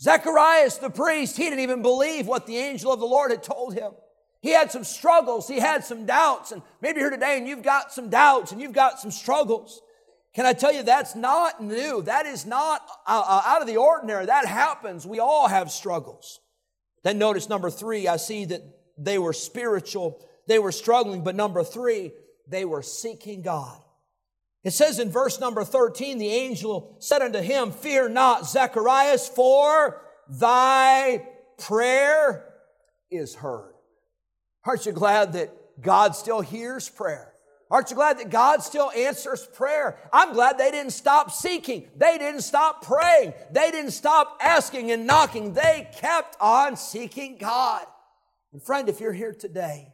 Zacharias, 0.00 0.78
the 0.78 0.90
priest, 0.90 1.36
he 1.36 1.44
didn't 1.44 1.60
even 1.60 1.82
believe 1.82 2.26
what 2.26 2.46
the 2.46 2.58
angel 2.58 2.92
of 2.92 3.00
the 3.00 3.06
Lord 3.06 3.30
had 3.30 3.42
told 3.42 3.74
him. 3.74 3.92
He 4.40 4.50
had 4.50 4.72
some 4.72 4.84
struggles, 4.84 5.46
he 5.46 5.60
had 5.60 5.84
some 5.84 6.04
doubts, 6.04 6.50
and 6.50 6.62
maybe 6.80 6.98
here 6.98 7.10
today 7.10 7.38
and 7.38 7.46
you've 7.46 7.62
got 7.62 7.92
some 7.92 8.10
doubts 8.10 8.50
and 8.50 8.60
you've 8.60 8.72
got 8.72 8.98
some 8.98 9.12
struggles. 9.12 9.80
Can 10.34 10.46
I 10.46 10.54
tell 10.54 10.72
you 10.72 10.82
that's 10.82 11.14
not 11.14 11.62
new? 11.62 12.02
That 12.02 12.24
is 12.26 12.46
not 12.46 12.80
uh, 13.06 13.22
uh, 13.26 13.42
out 13.44 13.60
of 13.60 13.66
the 13.66 13.76
ordinary. 13.76 14.26
That 14.26 14.46
happens. 14.46 15.06
We 15.06 15.18
all 15.18 15.46
have 15.48 15.70
struggles. 15.70 16.40
Then 17.04 17.18
notice 17.18 17.48
number 17.48 17.70
three, 17.70 18.08
I 18.08 18.16
see 18.16 18.46
that 18.46 18.62
they 18.96 19.18
were 19.18 19.32
spiritual, 19.32 20.24
they 20.46 20.58
were 20.58 20.72
struggling, 20.72 21.22
but 21.22 21.34
number 21.34 21.64
three, 21.64 22.12
they 22.48 22.64
were 22.64 22.82
seeking 22.82 23.42
God. 23.42 23.78
It 24.64 24.72
says 24.72 24.98
in 24.98 25.10
verse 25.10 25.40
number 25.40 25.64
13, 25.64 26.18
the 26.18 26.28
angel 26.28 26.96
said 27.00 27.20
unto 27.20 27.40
him, 27.40 27.72
Fear 27.72 28.10
not, 28.10 28.46
Zacharias, 28.46 29.28
for 29.28 30.02
thy 30.28 31.26
prayer 31.58 32.48
is 33.10 33.34
heard. 33.34 33.74
Aren't 34.64 34.86
you 34.86 34.92
glad 34.92 35.32
that 35.32 35.52
God 35.80 36.14
still 36.14 36.40
hears 36.40 36.88
prayer? 36.88 37.31
Aren't 37.72 37.88
you 37.88 37.96
glad 37.96 38.18
that 38.18 38.28
God 38.28 38.62
still 38.62 38.90
answers 38.90 39.46
prayer? 39.46 39.96
I'm 40.12 40.34
glad 40.34 40.58
they 40.58 40.70
didn't 40.70 40.92
stop 40.92 41.30
seeking. 41.30 41.88
They 41.96 42.18
didn't 42.18 42.42
stop 42.42 42.84
praying. 42.84 43.32
They 43.50 43.70
didn't 43.70 43.92
stop 43.92 44.36
asking 44.42 44.90
and 44.90 45.06
knocking. 45.06 45.54
They 45.54 45.88
kept 45.96 46.36
on 46.38 46.76
seeking 46.76 47.38
God. 47.38 47.86
And 48.52 48.62
friend, 48.62 48.90
if 48.90 49.00
you're 49.00 49.14
here 49.14 49.32
today 49.32 49.90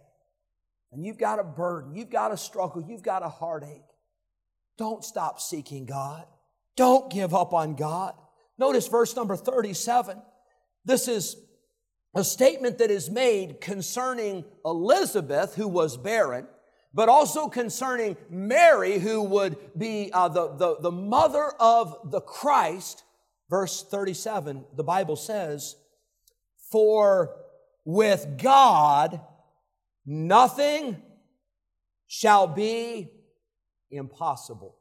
and 0.90 1.06
you've 1.06 1.18
got 1.18 1.38
a 1.38 1.44
burden, 1.44 1.94
you've 1.94 2.10
got 2.10 2.32
a 2.32 2.36
struggle, 2.36 2.82
you've 2.82 3.04
got 3.04 3.22
a 3.22 3.28
heartache, 3.28 3.84
don't 4.76 5.04
stop 5.04 5.38
seeking 5.40 5.86
God. 5.86 6.26
Don't 6.76 7.12
give 7.12 7.32
up 7.32 7.52
on 7.52 7.76
God. 7.76 8.14
Notice 8.58 8.88
verse 8.88 9.14
number 9.14 9.36
37. 9.36 10.20
This 10.84 11.06
is 11.06 11.36
a 12.12 12.24
statement 12.24 12.78
that 12.78 12.90
is 12.90 13.08
made 13.08 13.60
concerning 13.60 14.44
Elizabeth, 14.64 15.54
who 15.54 15.68
was 15.68 15.96
barren 15.96 16.48
but 16.94 17.08
also 17.08 17.48
concerning 17.48 18.16
Mary, 18.30 18.98
who 18.98 19.22
would 19.22 19.56
be 19.76 20.10
uh, 20.12 20.28
the, 20.28 20.54
the, 20.56 20.76
the 20.80 20.90
mother 20.90 21.52
of 21.60 22.10
the 22.10 22.20
Christ. 22.20 23.04
Verse 23.50 23.82
37, 23.82 24.64
the 24.76 24.84
Bible 24.84 25.16
says, 25.16 25.76
For 26.70 27.34
with 27.84 28.38
God 28.40 29.20
nothing 30.04 31.00
shall 32.06 32.46
be 32.46 33.10
impossible. 33.90 34.76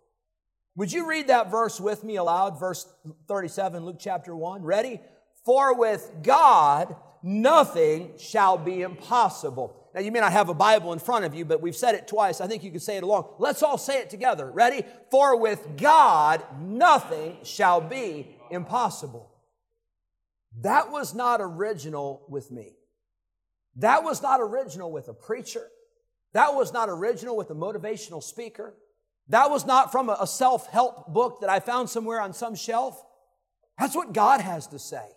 Would 0.76 0.94
you 0.94 1.10
read 1.10 1.28
that 1.28 1.50
verse 1.50 1.80
with 1.80 2.04
me 2.04 2.18
aloud? 2.18 2.60
Verse 2.60 2.88
37, 3.28 3.86
Luke 3.86 3.98
chapter 4.00 4.36
1. 4.36 4.64
Ready? 4.64 5.02
For 5.44 5.76
with 5.76 6.12
God 6.22 6.96
nothing 7.24 8.14
shall 8.18 8.58
be 8.58 8.82
impossible. 8.82 9.87
Now, 9.98 10.04
you 10.04 10.12
may 10.12 10.20
not 10.20 10.32
have 10.32 10.50
a 10.50 10.54
Bible 10.54 10.94
in 10.94 11.00
front 11.00 11.26
of 11.26 11.34
you, 11.34 11.44
but 11.44 11.60
we've 11.60 11.76
said 11.76 11.96
it 11.96 12.08
twice. 12.08 12.40
I 12.40 12.46
think 12.46 12.64
you 12.64 12.70
can 12.70 12.80
say 12.80 12.98
it 12.98 13.04
along. 13.04 13.34
Let's 13.40 13.64
all 13.64 13.80
say 13.80 13.98
it 13.98 14.12
together. 14.12 14.52
Ready? 14.52 14.84
For 15.10 15.36
with 15.36 15.76
God 15.76 16.44
nothing 16.62 17.38
shall 17.42 17.82
be 17.82 18.28
impossible. 18.52 19.28
That 20.62 20.92
was 20.92 21.16
not 21.16 21.42
original 21.42 22.28
with 22.30 22.52
me. 22.52 22.76
That 23.78 24.04
was 24.04 24.22
not 24.22 24.40
original 24.40 24.92
with 24.92 25.08
a 25.08 25.16
preacher. 25.16 25.66
That 26.34 26.54
was 26.54 26.72
not 26.72 26.90
original 26.90 27.36
with 27.36 27.50
a 27.50 27.56
motivational 27.56 28.22
speaker. 28.22 28.76
That 29.30 29.50
was 29.50 29.66
not 29.66 29.92
from 29.92 30.12
a 30.12 30.28
self 30.28 30.68
help 30.68 31.12
book 31.12 31.42
that 31.42 31.50
I 31.50 31.60
found 31.60 31.90
somewhere 31.90 32.22
on 32.22 32.34
some 32.34 32.54
shelf. 32.54 33.04
That's 33.80 33.96
what 33.96 34.14
God 34.14 34.42
has 34.42 34.68
to 34.68 34.78
say. 34.78 35.08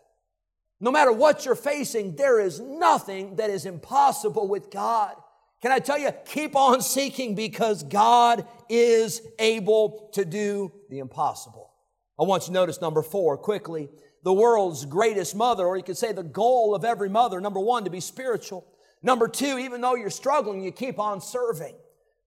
No 0.80 0.90
matter 0.90 1.12
what 1.12 1.44
you're 1.44 1.54
facing, 1.54 2.16
there 2.16 2.40
is 2.40 2.58
nothing 2.58 3.36
that 3.36 3.50
is 3.50 3.66
impossible 3.66 4.48
with 4.48 4.70
God. 4.70 5.14
Can 5.60 5.72
I 5.72 5.78
tell 5.78 5.98
you, 5.98 6.10
keep 6.24 6.56
on 6.56 6.80
seeking 6.80 7.34
because 7.34 7.82
God 7.82 8.46
is 8.70 9.20
able 9.38 10.08
to 10.14 10.24
do 10.24 10.72
the 10.88 11.00
impossible. 11.00 11.70
I 12.18 12.24
want 12.24 12.44
you 12.44 12.46
to 12.48 12.52
notice 12.52 12.80
number 12.80 13.02
four 13.02 13.36
quickly. 13.36 13.90
The 14.22 14.32
world's 14.32 14.86
greatest 14.86 15.36
mother, 15.36 15.66
or 15.66 15.76
you 15.76 15.82
could 15.82 15.98
say 15.98 16.12
the 16.12 16.22
goal 16.22 16.74
of 16.74 16.84
every 16.84 17.10
mother, 17.10 17.40
number 17.40 17.60
one, 17.60 17.84
to 17.84 17.90
be 17.90 18.00
spiritual. 18.00 18.66
Number 19.02 19.28
two, 19.28 19.58
even 19.58 19.80
though 19.80 19.94
you're 19.94 20.10
struggling, 20.10 20.62
you 20.62 20.72
keep 20.72 20.98
on 20.98 21.20
serving. 21.20 21.74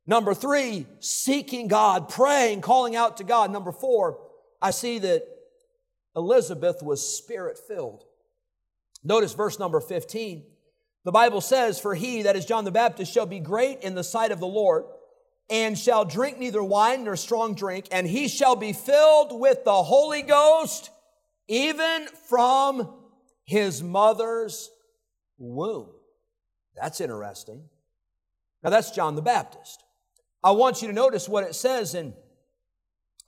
Number 0.05 0.33
three, 0.33 0.85
seeking 0.99 1.67
God, 1.67 2.09
praying, 2.09 2.61
calling 2.61 2.95
out 2.95 3.17
to 3.17 3.23
God. 3.23 3.51
Number 3.51 3.71
four, 3.71 4.19
I 4.61 4.71
see 4.71 4.99
that 4.99 5.23
Elizabeth 6.15 6.83
was 6.83 7.17
spirit 7.17 7.57
filled. 7.57 8.03
Notice 9.03 9.33
verse 9.33 9.59
number 9.59 9.79
15. 9.79 10.43
The 11.05 11.11
Bible 11.11 11.41
says, 11.41 11.79
For 11.79 11.95
he, 11.95 12.23
that 12.23 12.35
is 12.35 12.45
John 12.45 12.63
the 12.65 12.71
Baptist, 12.71 13.13
shall 13.13 13.25
be 13.25 13.39
great 13.39 13.81
in 13.81 13.95
the 13.95 14.03
sight 14.03 14.31
of 14.31 14.39
the 14.39 14.47
Lord, 14.47 14.85
and 15.49 15.77
shall 15.77 16.05
drink 16.05 16.39
neither 16.39 16.63
wine 16.63 17.03
nor 17.03 17.17
strong 17.17 17.55
drink, 17.55 17.87
and 17.91 18.07
he 18.07 18.27
shall 18.27 18.55
be 18.55 18.71
filled 18.71 19.37
with 19.37 19.65
the 19.65 19.83
Holy 19.83 20.21
Ghost, 20.21 20.89
even 21.47 22.07
from 22.29 22.93
his 23.43 23.83
mother's 23.83 24.69
womb. 25.37 25.89
That's 26.75 27.01
interesting. 27.01 27.63
Now, 28.63 28.69
that's 28.69 28.91
John 28.91 29.15
the 29.15 29.21
Baptist. 29.21 29.83
I 30.41 30.51
want 30.51 30.81
you 30.81 30.87
to 30.87 30.93
notice 30.93 31.27
what 31.27 31.43
it 31.43 31.55
says 31.55 31.95
in 31.95 32.13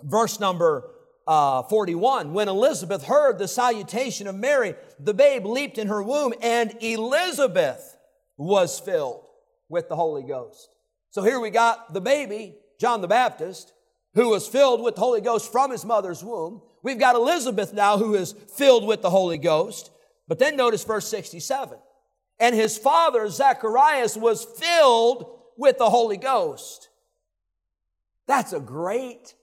verse 0.01 0.39
number 0.39 0.94
uh, 1.27 1.63
41. 1.63 2.33
When 2.33 2.47
Elizabeth 2.47 3.03
heard 3.03 3.37
the 3.37 3.47
salutation 3.47 4.27
of 4.27 4.35
Mary, 4.35 4.75
the 4.99 5.13
babe 5.13 5.45
leaped 5.45 5.77
in 5.77 5.87
her 5.87 6.03
womb, 6.03 6.33
and 6.41 6.75
Elizabeth 6.81 7.97
was 8.37 8.79
filled 8.79 9.25
with 9.69 9.89
the 9.89 9.95
Holy 9.95 10.23
Ghost. 10.23 10.69
So 11.09 11.23
here 11.23 11.39
we 11.39 11.49
got 11.49 11.93
the 11.93 12.01
baby, 12.01 12.55
John 12.79 13.01
the 13.01 13.07
Baptist, 13.07 13.73
who 14.13 14.29
was 14.29 14.47
filled 14.47 14.81
with 14.81 14.95
the 14.95 15.01
Holy 15.01 15.21
Ghost 15.21 15.51
from 15.51 15.71
his 15.71 15.85
mother's 15.85 16.23
womb. 16.23 16.61
We've 16.83 16.99
got 16.99 17.15
Elizabeth 17.15 17.73
now 17.73 17.97
who 17.97 18.15
is 18.15 18.33
filled 18.33 18.85
with 18.85 19.01
the 19.01 19.09
Holy 19.09 19.37
Ghost. 19.37 19.91
But 20.27 20.39
then 20.39 20.55
notice 20.55 20.83
verse 20.83 21.07
67. 21.07 21.77
And 22.39 22.55
his 22.55 22.77
father, 22.77 23.29
Zacharias, 23.29 24.17
was 24.17 24.43
filled 24.43 25.39
with 25.57 25.77
the 25.77 25.89
Holy 25.89 26.17
Ghost. 26.17 26.89
That's 28.27 28.53
a 28.53 28.59
great 28.59 29.35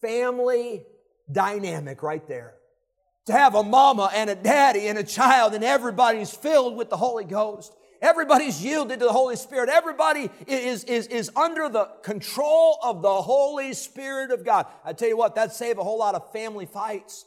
family 0.00 0.84
dynamic 1.32 2.02
right 2.02 2.26
there. 2.26 2.54
To 3.26 3.32
have 3.32 3.54
a 3.54 3.62
mama 3.62 4.10
and 4.14 4.30
a 4.30 4.34
daddy 4.34 4.88
and 4.88 4.98
a 4.98 5.04
child 5.04 5.54
and 5.54 5.62
everybody's 5.62 6.32
filled 6.32 6.76
with 6.76 6.90
the 6.90 6.96
Holy 6.96 7.24
Ghost. 7.24 7.74
Everybody's 8.02 8.64
yielded 8.64 8.98
to 9.00 9.06
the 9.06 9.12
Holy 9.12 9.36
Spirit. 9.36 9.68
Everybody 9.68 10.30
is, 10.46 10.84
is, 10.84 11.06
is 11.08 11.30
under 11.36 11.68
the 11.68 11.84
control 12.02 12.78
of 12.82 13.02
the 13.02 13.22
Holy 13.22 13.74
Spirit 13.74 14.30
of 14.30 14.44
God. 14.44 14.66
I 14.84 14.94
tell 14.94 15.08
you 15.08 15.18
what, 15.18 15.34
that'd 15.34 15.52
save 15.52 15.78
a 15.78 15.84
whole 15.84 15.98
lot 15.98 16.14
of 16.14 16.32
family 16.32 16.64
fights, 16.64 17.26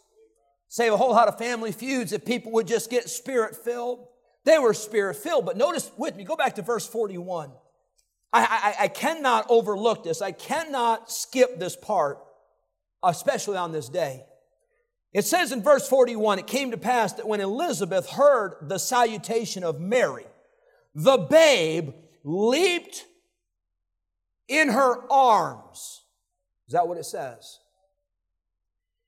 save 0.70 0.92
a 0.92 0.98
whole 0.98 1.12
lot 1.12 1.28
of 1.28 1.38
family 1.38 1.72
feuds 1.72 2.12
if 2.12 2.26
people 2.26 2.52
would 2.54 2.68
just 2.68 2.90
get 2.90 3.08
spirit 3.08 3.56
filled. 3.56 4.08
They 4.46 4.58
were 4.58 4.74
spirit 4.74 5.18
filled. 5.18 5.46
But 5.46 5.58
notice 5.58 5.92
with 5.96 6.16
me, 6.16 6.24
go 6.24 6.36
back 6.36 6.56
to 6.56 6.64
verse 6.64 6.88
41. 6.88 7.52
I, 8.34 8.76
I, 8.80 8.84
I 8.86 8.88
cannot 8.88 9.46
overlook 9.50 10.04
this. 10.04 10.22
I 10.22 10.32
cannot 10.32 11.12
skip 11.12 11.60
this 11.60 11.76
part 11.76 12.18
especially 13.04 13.58
on 13.58 13.72
this 13.72 13.90
day. 13.90 14.26
It 15.14 15.26
says 15.26 15.52
in 15.52 15.62
verse 15.62 15.88
41 15.88 16.40
it 16.40 16.48
came 16.48 16.72
to 16.72 16.78
pass 16.78 17.14
that 17.14 17.28
when 17.28 17.42
Elizabeth 17.42 18.10
heard 18.10 18.58
the 18.64 18.80
salutation 18.80 19.64
of 19.64 19.80
Mary, 19.80 20.26
the 20.96 21.18
babe 21.18 21.94
leaped 22.24 23.06
in 24.48 24.70
her 24.70 25.12
arms. 25.12 26.04
Is 26.68 26.74
that 26.74 26.88
what 26.88 26.98
it 26.98 27.06
says? 27.06 27.60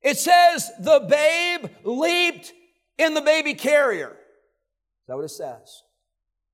It 0.01 0.17
says 0.17 0.71
the 0.79 0.99
babe 1.09 1.71
leaped 1.83 2.53
in 2.97 3.15
the 3.15 3.21
baby 3.21 3.55
carrier. 3.55 4.09
Is 4.09 5.07
that 5.07 5.15
what 5.15 5.25
it 5.25 5.29
says? 5.29 5.81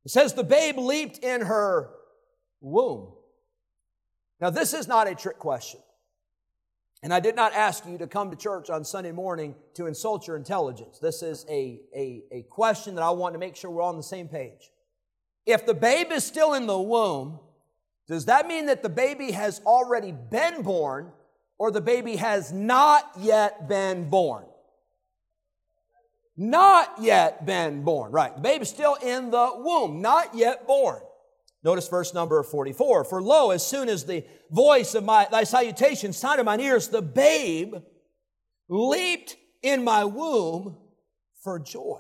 It 0.06 0.12
says 0.12 0.34
the 0.34 0.44
babe 0.44 0.78
leaped 0.78 1.18
in 1.20 1.42
her 1.42 1.90
womb. 2.62 3.14
Now, 4.40 4.50
this 4.50 4.74
is 4.74 4.88
not 4.88 5.08
a 5.08 5.16
trick 5.16 5.38
question. 5.38 5.82
And 7.04 7.14
I 7.14 7.20
did 7.20 7.36
not 7.36 7.54
ask 7.54 7.86
you 7.88 7.98
to 7.98 8.08
come 8.08 8.30
to 8.30 8.38
church 8.38 8.70
on 8.70 8.86
Sunday 8.86 9.12
morning 9.12 9.56
to 9.74 9.88
insult 9.88 10.28
your 10.28 10.38
intelligence. 10.38 11.00
This 11.00 11.24
is 11.24 11.46
a, 11.50 11.82
a, 11.96 12.24
a 12.32 12.42
question 12.44 12.96
that 12.96 13.02
I 13.02 13.10
want 13.10 13.34
to 13.34 13.40
make 13.40 13.56
sure 13.56 13.72
we're 13.72 13.82
on 13.82 13.98
the 13.98 14.04
same 14.04 14.28
page. 14.28 14.72
If 15.48 15.66
the 15.66 15.74
babe 15.74 16.12
is 16.12 16.24
still 16.24 16.54
in 16.54 16.68
the 16.68 16.80
womb, 16.80 17.40
does 18.08 18.26
that 18.26 18.48
mean 18.48 18.68
that 18.68 18.84
the 18.84 18.90
baby 18.90 19.32
has 19.32 19.62
already 19.66 20.12
been 20.12 20.62
born 20.62 21.12
or 21.58 21.72
the 21.72 21.82
baby 21.82 22.18
has 22.18 22.52
not 22.52 23.10
yet 23.18 23.68
been 23.68 24.10
born? 24.10 24.46
Not 26.38 26.94
yet 27.00 27.46
been 27.46 27.84
born. 27.84 28.12
Right. 28.12 28.36
The 28.36 28.42
baby's 28.42 28.70
still 28.70 28.96
in 28.96 29.32
the 29.32 29.52
womb, 29.56 30.02
not 30.02 30.36
yet 30.36 30.68
born. 30.68 31.02
Notice 31.64 31.88
verse 31.88 32.14
number 32.14 32.42
44. 32.42 33.06
For 33.06 33.22
lo, 33.22 33.52
as 33.52 33.66
soon 33.66 33.88
as 33.88 34.06
the 34.06 34.26
voice 34.50 34.96
of 34.96 35.04
my, 35.04 35.28
thy 35.30 35.44
salutation 35.44 36.12
sounded 36.12 36.44
my 36.44 36.58
ears, 36.58 36.88
the 36.88 37.02
babe 37.02 37.76
leaped 38.68 39.36
in 39.62 39.84
my 39.84 40.06
womb 40.06 40.78
for 41.44 41.60
joy. 41.60 42.00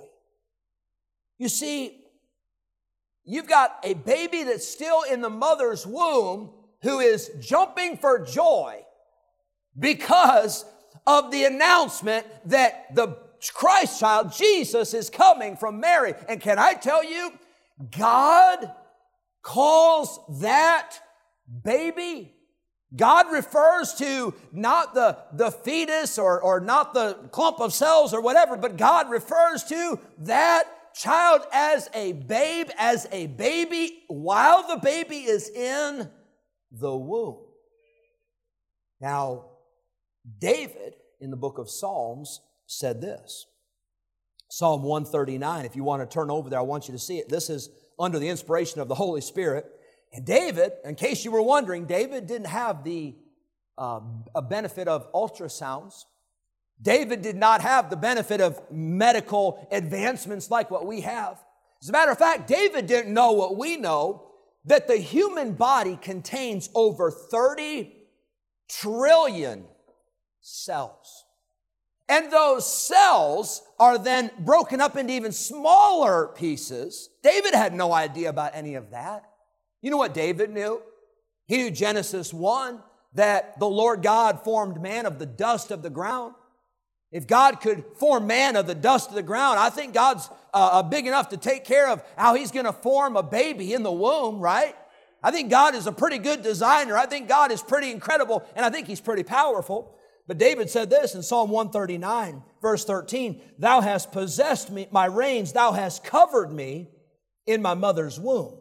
You 1.37 1.49
see, 1.49 2.03
you've 3.23 3.47
got 3.47 3.77
a 3.83 3.93
baby 3.93 4.43
that's 4.43 4.67
still 4.67 5.03
in 5.03 5.21
the 5.21 5.29
mother's 5.29 5.85
womb 5.85 6.51
who 6.81 6.99
is 6.99 7.29
jumping 7.39 7.97
for 7.97 8.19
joy 8.19 8.81
because 9.77 10.65
of 11.05 11.31
the 11.31 11.45
announcement 11.45 12.25
that 12.45 12.95
the 12.95 13.17
Christ 13.53 13.99
child, 13.99 14.33
Jesus, 14.33 14.93
is 14.93 15.09
coming 15.09 15.55
from 15.55 15.79
Mary. 15.79 16.13
And 16.27 16.39
can 16.39 16.59
I 16.59 16.73
tell 16.73 17.03
you, 17.03 17.31
God 17.97 18.71
calls 19.41 20.19
that 20.41 20.99
baby. 21.63 22.33
God 22.95 23.31
refers 23.31 23.93
to 23.95 24.33
not 24.51 24.93
the, 24.93 25.17
the 25.33 25.49
fetus 25.49 26.17
or, 26.17 26.41
or 26.41 26.59
not 26.59 26.93
the 26.93 27.13
clump 27.31 27.59
of 27.61 27.73
cells 27.73 28.13
or 28.13 28.21
whatever, 28.21 28.57
but 28.57 28.77
God 28.77 29.09
refers 29.09 29.63
to 29.65 29.97
that 30.19 30.65
child 30.93 31.41
as 31.53 31.89
a 31.93 32.11
babe, 32.11 32.69
as 32.77 33.07
a 33.11 33.27
baby, 33.27 34.03
while 34.07 34.67
the 34.67 34.77
baby 34.77 35.19
is 35.19 35.49
in 35.49 36.09
the 36.71 36.95
womb. 36.95 37.39
Now, 38.99 39.45
David 40.39 40.95
in 41.19 41.31
the 41.31 41.37
book 41.37 41.57
of 41.57 41.69
Psalms 41.69 42.41
said 42.67 43.01
this 43.01 43.45
Psalm 44.49 44.83
139. 44.83 45.65
If 45.65 45.75
you 45.75 45.83
want 45.83 46.07
to 46.07 46.13
turn 46.13 46.29
over 46.29 46.49
there, 46.49 46.59
I 46.59 46.63
want 46.63 46.87
you 46.87 46.91
to 46.93 46.99
see 46.99 47.17
it. 47.17 47.29
This 47.29 47.49
is 47.49 47.69
under 48.01 48.19
the 48.19 48.29
inspiration 48.29 48.81
of 48.81 48.87
the 48.87 48.95
Holy 48.95 49.21
Spirit. 49.21 49.65
And 50.13 50.25
David, 50.25 50.73
in 50.83 50.95
case 50.95 51.23
you 51.23 51.31
were 51.31 51.41
wondering, 51.41 51.85
David 51.85 52.27
didn't 52.27 52.47
have 52.47 52.83
the 52.83 53.15
uh, 53.77 54.01
a 54.35 54.41
benefit 54.41 54.87
of 54.87 55.11
ultrasounds. 55.13 56.03
David 56.81 57.21
did 57.21 57.35
not 57.35 57.61
have 57.61 57.89
the 57.89 57.95
benefit 57.95 58.41
of 58.41 58.59
medical 58.71 59.67
advancements 59.71 60.51
like 60.51 60.69
what 60.69 60.85
we 60.85 61.01
have. 61.01 61.41
As 61.81 61.89
a 61.89 61.91
matter 61.91 62.11
of 62.11 62.17
fact, 62.17 62.47
David 62.47 62.87
didn't 62.87 63.13
know 63.13 63.31
what 63.31 63.57
we 63.57 63.77
know 63.77 64.27
that 64.65 64.87
the 64.87 64.97
human 64.97 65.53
body 65.53 65.97
contains 65.99 66.69
over 66.75 67.09
30 67.09 67.91
trillion 68.69 69.65
cells. 70.41 71.25
And 72.11 72.29
those 72.29 72.69
cells 72.69 73.61
are 73.79 73.97
then 73.97 74.31
broken 74.37 74.81
up 74.81 74.97
into 74.97 75.13
even 75.13 75.31
smaller 75.31 76.27
pieces. 76.35 77.09
David 77.23 77.53
had 77.53 77.73
no 77.73 77.93
idea 77.93 78.29
about 78.29 78.51
any 78.53 78.75
of 78.75 78.91
that. 78.91 79.23
You 79.81 79.91
know 79.91 79.97
what 79.97 80.13
David 80.13 80.49
knew? 80.49 80.81
He 81.47 81.55
knew 81.55 81.71
Genesis 81.71 82.33
1 82.33 82.79
that 83.13 83.57
the 83.59 83.67
Lord 83.67 84.03
God 84.03 84.43
formed 84.43 84.81
man 84.81 85.05
of 85.05 85.19
the 85.19 85.25
dust 85.25 85.71
of 85.71 85.83
the 85.83 85.89
ground. 85.89 86.35
If 87.13 87.27
God 87.27 87.61
could 87.61 87.85
form 87.95 88.27
man 88.27 88.57
of 88.57 88.67
the 88.67 88.75
dust 88.75 89.07
of 89.07 89.15
the 89.15 89.23
ground, 89.23 89.57
I 89.57 89.69
think 89.69 89.93
God's 89.93 90.29
uh, 90.53 90.69
uh 90.73 90.83
big 90.83 91.07
enough 91.07 91.29
to 91.29 91.37
take 91.37 91.63
care 91.63 91.89
of 91.89 92.03
how 92.17 92.35
He's 92.35 92.51
going 92.51 92.65
to 92.65 92.73
form 92.73 93.15
a 93.15 93.23
baby 93.23 93.73
in 93.73 93.83
the 93.83 93.91
womb, 93.91 94.41
right? 94.41 94.75
I 95.23 95.31
think 95.31 95.49
God 95.49 95.75
is 95.75 95.87
a 95.87 95.93
pretty 95.93 96.17
good 96.17 96.41
designer. 96.41 96.97
I 96.97 97.05
think 97.05 97.29
God 97.29 97.53
is 97.53 97.61
pretty 97.61 97.89
incredible, 97.89 98.43
and 98.53 98.65
I 98.65 98.69
think 98.69 98.87
He's 98.87 98.99
pretty 98.99 99.23
powerful. 99.23 99.95
But 100.27 100.37
David 100.37 100.69
said 100.69 100.89
this 100.89 101.15
in 101.15 101.23
Psalm 101.23 101.49
139, 101.49 102.43
verse 102.61 102.85
13 102.85 103.41
Thou 103.57 103.81
hast 103.81 104.11
possessed 104.11 104.71
me, 104.71 104.87
my 104.91 105.05
reins, 105.05 105.53
thou 105.53 105.71
hast 105.71 106.03
covered 106.03 106.51
me 106.51 106.89
in 107.45 107.61
my 107.61 107.73
mother's 107.73 108.19
womb. 108.19 108.57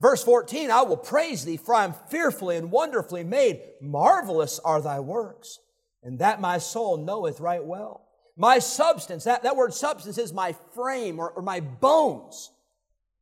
Verse 0.00 0.22
14, 0.22 0.70
I 0.70 0.82
will 0.82 0.96
praise 0.96 1.44
thee, 1.44 1.56
for 1.56 1.74
I 1.74 1.84
am 1.84 1.94
fearfully 2.10 2.56
and 2.56 2.70
wonderfully 2.70 3.24
made. 3.24 3.62
Marvelous 3.80 4.58
are 4.58 4.82
thy 4.82 5.00
works, 5.00 5.58
and 6.02 6.18
that 6.18 6.40
my 6.40 6.58
soul 6.58 6.98
knoweth 6.98 7.40
right 7.40 7.64
well. 7.64 8.06
My 8.36 8.58
substance, 8.58 9.24
that, 9.24 9.42
that 9.44 9.56
word 9.56 9.72
substance 9.72 10.18
is 10.18 10.32
my 10.32 10.54
frame 10.74 11.18
or, 11.18 11.30
or 11.30 11.42
my 11.42 11.60
bones. 11.60 12.50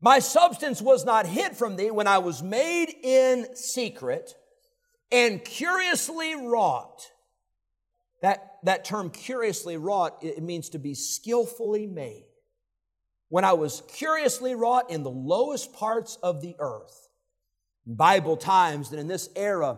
My 0.00 0.18
substance 0.18 0.82
was 0.82 1.04
not 1.04 1.26
hid 1.26 1.56
from 1.56 1.76
thee 1.76 1.92
when 1.92 2.08
I 2.08 2.18
was 2.18 2.42
made 2.42 2.92
in 3.02 3.54
secret 3.54 4.34
and 5.12 5.44
curiously 5.44 6.34
wrought. 6.34 7.08
That, 8.24 8.56
that 8.62 8.86
term 8.86 9.10
curiously 9.10 9.76
wrought, 9.76 10.16
it 10.22 10.42
means 10.42 10.70
to 10.70 10.78
be 10.78 10.94
skillfully 10.94 11.86
made. 11.86 12.24
When 13.28 13.44
I 13.44 13.52
was 13.52 13.82
curiously 13.86 14.54
wrought 14.54 14.90
in 14.90 15.02
the 15.02 15.10
lowest 15.10 15.74
parts 15.74 16.16
of 16.22 16.40
the 16.40 16.56
earth. 16.58 17.10
Bible 17.86 18.38
times 18.38 18.88
that 18.88 18.98
in 18.98 19.08
this 19.08 19.28
era, 19.36 19.76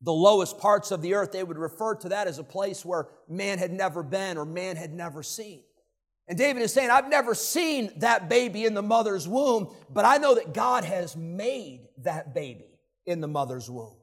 the 0.00 0.14
lowest 0.14 0.58
parts 0.58 0.92
of 0.92 1.02
the 1.02 1.12
earth, 1.12 1.32
they 1.32 1.44
would 1.44 1.58
refer 1.58 1.94
to 1.96 2.08
that 2.08 2.26
as 2.26 2.38
a 2.38 2.42
place 2.42 2.86
where 2.86 3.08
man 3.28 3.58
had 3.58 3.70
never 3.70 4.02
been 4.02 4.38
or 4.38 4.46
man 4.46 4.76
had 4.76 4.94
never 4.94 5.22
seen. 5.22 5.60
And 6.26 6.38
David 6.38 6.62
is 6.62 6.72
saying, 6.72 6.88
I've 6.88 7.10
never 7.10 7.34
seen 7.34 7.92
that 7.98 8.30
baby 8.30 8.64
in 8.64 8.72
the 8.72 8.80
mother's 8.80 9.28
womb, 9.28 9.68
but 9.90 10.06
I 10.06 10.16
know 10.16 10.36
that 10.36 10.54
God 10.54 10.86
has 10.86 11.18
made 11.18 11.88
that 11.98 12.32
baby 12.32 12.78
in 13.04 13.20
the 13.20 13.28
mother's 13.28 13.68
womb. 13.68 13.96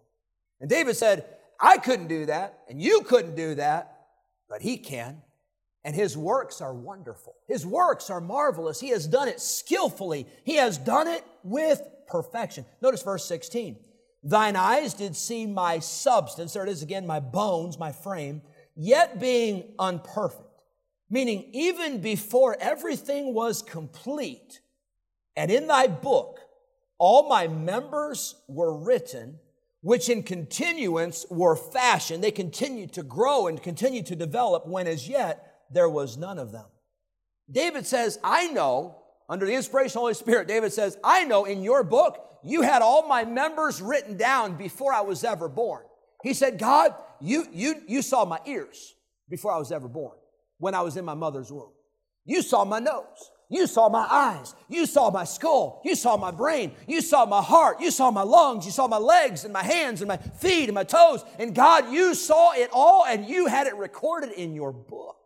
And 0.61 0.69
David 0.69 0.95
said, 0.97 1.25
I 1.59 1.77
couldn't 1.77 2.07
do 2.07 2.25
that, 2.27 2.59
and 2.69 2.81
you 2.81 3.01
couldn't 3.01 3.35
do 3.35 3.55
that, 3.55 4.07
but 4.49 4.61
he 4.61 4.77
can. 4.77 5.21
And 5.83 5.95
his 5.95 6.17
works 6.17 6.61
are 6.61 6.73
wonderful. 6.73 7.35
His 7.47 7.65
works 7.65 8.09
are 8.09 8.19
marvelous. 8.19 8.79
He 8.79 8.89
has 8.89 9.05
done 9.07 9.27
it 9.27 9.39
skillfully. 9.39 10.25
He 10.43 10.55
has 10.55 10.77
done 10.77 11.07
it 11.07 11.23
with 11.43 11.81
perfection. 12.07 12.65
Notice 12.81 13.03
verse 13.03 13.25
16. 13.25 13.77
Thine 14.23 14.55
eyes 14.55 14.95
did 14.95 15.15
see 15.15 15.45
my 15.45 15.77
substance, 15.77 16.53
there 16.53 16.63
it 16.63 16.69
is 16.69 16.81
again, 16.81 17.05
my 17.05 17.19
bones, 17.19 17.77
my 17.77 17.91
frame, 17.91 18.41
yet 18.75 19.19
being 19.19 19.75
unperfect. 19.77 20.41
Meaning, 21.11 21.49
even 21.53 22.01
before 22.01 22.57
everything 22.59 23.35
was 23.35 23.61
complete, 23.61 24.61
and 25.35 25.51
in 25.51 25.67
thy 25.67 25.85
book, 25.85 26.39
all 26.97 27.29
my 27.29 27.47
members 27.47 28.35
were 28.47 28.75
written, 28.75 29.37
which 29.85 30.09
in 30.09 30.23
continuance 30.23 31.27
were 31.29 31.55
fashioned. 31.55 32.23
They 32.23 32.31
continued 32.31 32.91
to 32.93 33.03
grow 33.03 33.45
and 33.45 33.61
continue 33.61 34.01
to 34.01 34.15
develop 34.15 34.65
when 34.65 34.87
as 34.87 35.07
yet 35.07 35.61
there 35.69 35.87
was 35.87 36.17
none 36.17 36.39
of 36.39 36.51
them. 36.51 36.65
David 37.51 37.85
says, 37.85 38.17
I 38.23 38.47
know, 38.47 38.97
under 39.29 39.45
the 39.45 39.53
inspiration 39.53 39.89
of 39.89 39.93
the 39.93 39.99
Holy 39.99 40.13
Spirit, 40.15 40.47
David 40.47 40.73
says, 40.73 40.97
I 41.03 41.25
know 41.25 41.45
in 41.45 41.61
your 41.61 41.83
book 41.83 42.17
you 42.43 42.63
had 42.63 42.81
all 42.81 43.07
my 43.07 43.25
members 43.25 43.79
written 43.79 44.17
down 44.17 44.57
before 44.57 44.91
I 44.91 45.01
was 45.01 45.23
ever 45.23 45.47
born. 45.47 45.83
He 46.23 46.33
said, 46.33 46.57
God, 46.57 46.95
you, 47.21 47.45
you, 47.53 47.75
you 47.87 48.01
saw 48.01 48.25
my 48.25 48.39
ears 48.47 48.95
before 49.29 49.51
I 49.51 49.59
was 49.59 49.71
ever 49.71 49.87
born, 49.87 50.17
when 50.57 50.73
I 50.73 50.81
was 50.81 50.97
in 50.97 51.05
my 51.05 51.13
mother's 51.13 51.51
womb. 51.51 51.73
You 52.25 52.41
saw 52.41 52.65
my 52.65 52.79
nose. 52.79 53.29
You 53.49 53.67
saw 53.67 53.89
my 53.89 54.05
eyes. 54.09 54.55
You 54.67 54.85
saw 54.85 55.11
my 55.11 55.23
skull. 55.23 55.81
You 55.85 55.95
saw 55.95 56.17
my 56.17 56.31
brain. 56.31 56.71
You 56.87 57.01
saw 57.01 57.25
my 57.25 57.41
heart. 57.41 57.79
You 57.79 57.91
saw 57.91 58.09
my 58.11 58.23
lungs. 58.23 58.65
You 58.65 58.71
saw 58.71 58.87
my 58.87 58.97
legs 58.97 59.43
and 59.43 59.53
my 59.53 59.63
hands 59.63 60.01
and 60.01 60.07
my 60.07 60.17
feet 60.17 60.65
and 60.65 60.73
my 60.73 60.83
toes. 60.83 61.23
And 61.37 61.53
God, 61.53 61.91
you 61.91 62.15
saw 62.15 62.53
it 62.53 62.69
all 62.73 63.05
and 63.05 63.25
you 63.27 63.47
had 63.47 63.67
it 63.67 63.75
recorded 63.75 64.31
in 64.31 64.55
your 64.55 64.71
book. 64.71 65.17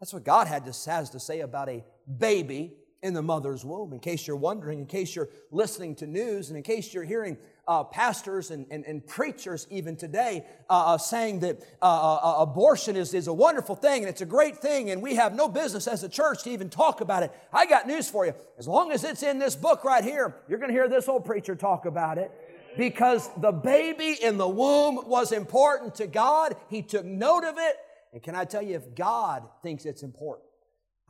That's 0.00 0.12
what 0.12 0.24
God 0.24 0.46
had 0.46 0.64
to, 0.66 0.90
has 0.90 1.10
to 1.10 1.20
say 1.20 1.40
about 1.40 1.68
a 1.68 1.84
baby 2.18 2.74
in 3.02 3.14
the 3.14 3.22
mother's 3.22 3.64
womb. 3.64 3.92
In 3.92 4.00
case 4.00 4.26
you're 4.26 4.36
wondering, 4.36 4.78
in 4.78 4.86
case 4.86 5.14
you're 5.14 5.28
listening 5.50 5.94
to 5.96 6.06
news, 6.06 6.48
and 6.48 6.56
in 6.56 6.62
case 6.62 6.92
you're 6.92 7.04
hearing 7.04 7.36
uh, 7.68 7.84
pastors 7.84 8.50
and, 8.50 8.66
and, 8.70 8.84
and, 8.86 9.06
preachers 9.06 9.66
even 9.70 9.94
today 9.94 10.44
uh, 10.70 10.94
uh, 10.94 10.98
saying 10.98 11.40
that 11.40 11.60
uh, 11.82 11.84
uh, 11.84 12.38
uh, 12.38 12.42
abortion 12.42 12.96
is, 12.96 13.12
is 13.12 13.26
a 13.28 13.32
wonderful 13.32 13.76
thing 13.76 14.02
and 14.02 14.08
it's 14.08 14.22
a 14.22 14.26
great 14.26 14.56
thing, 14.56 14.90
and 14.90 15.02
we 15.02 15.14
have 15.14 15.34
no 15.34 15.48
business 15.48 15.86
as 15.86 16.02
a 16.02 16.08
church 16.08 16.42
to 16.44 16.50
even 16.50 16.70
talk 16.70 17.02
about 17.02 17.22
it. 17.22 17.32
I 17.52 17.66
got 17.66 17.86
news 17.86 18.08
for 18.08 18.24
you. 18.24 18.32
As 18.58 18.66
long 18.66 18.90
as 18.90 19.04
it's 19.04 19.22
in 19.22 19.38
this 19.38 19.54
book 19.54 19.84
right 19.84 20.02
here, 20.02 20.34
you're 20.48 20.58
going 20.58 20.70
to 20.70 20.74
hear 20.74 20.88
this 20.88 21.08
old 21.08 21.26
preacher 21.26 21.54
talk 21.54 21.84
about 21.84 22.16
it. 22.16 22.32
Because 22.76 23.28
the 23.38 23.52
baby 23.52 24.16
in 24.22 24.38
the 24.38 24.48
womb 24.48 25.00
was 25.06 25.32
important 25.32 25.96
to 25.96 26.06
God. 26.06 26.54
He 26.70 26.80
took 26.80 27.04
note 27.04 27.44
of 27.44 27.56
it. 27.58 27.76
And 28.12 28.22
can 28.22 28.34
I 28.34 28.44
tell 28.44 28.62
you, 28.62 28.76
if 28.76 28.94
God 28.94 29.48
thinks 29.62 29.84
it's 29.84 30.02
important, 30.02 30.46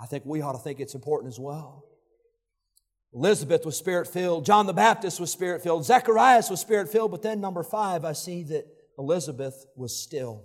I 0.00 0.06
think 0.06 0.24
we 0.24 0.40
ought 0.40 0.52
to 0.52 0.58
think 0.58 0.80
it's 0.80 0.94
important 0.94 1.32
as 1.32 1.38
well. 1.38 1.84
Elizabeth 3.14 3.64
was 3.64 3.76
spirit 3.76 4.06
filled. 4.06 4.44
John 4.44 4.66
the 4.66 4.72
Baptist 4.72 5.18
was 5.18 5.32
spirit 5.32 5.62
filled. 5.62 5.84
Zacharias 5.84 6.50
was 6.50 6.60
spirit 6.60 6.90
filled. 6.90 7.10
But 7.10 7.22
then, 7.22 7.40
number 7.40 7.62
five, 7.62 8.04
I 8.04 8.12
see 8.12 8.42
that 8.44 8.66
Elizabeth 8.98 9.66
was 9.76 9.96
still. 9.96 10.44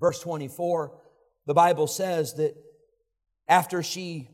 Verse 0.00 0.20
24, 0.20 0.98
the 1.46 1.54
Bible 1.54 1.86
says 1.86 2.34
that 2.34 2.54
after 3.46 3.82
she 3.82 4.30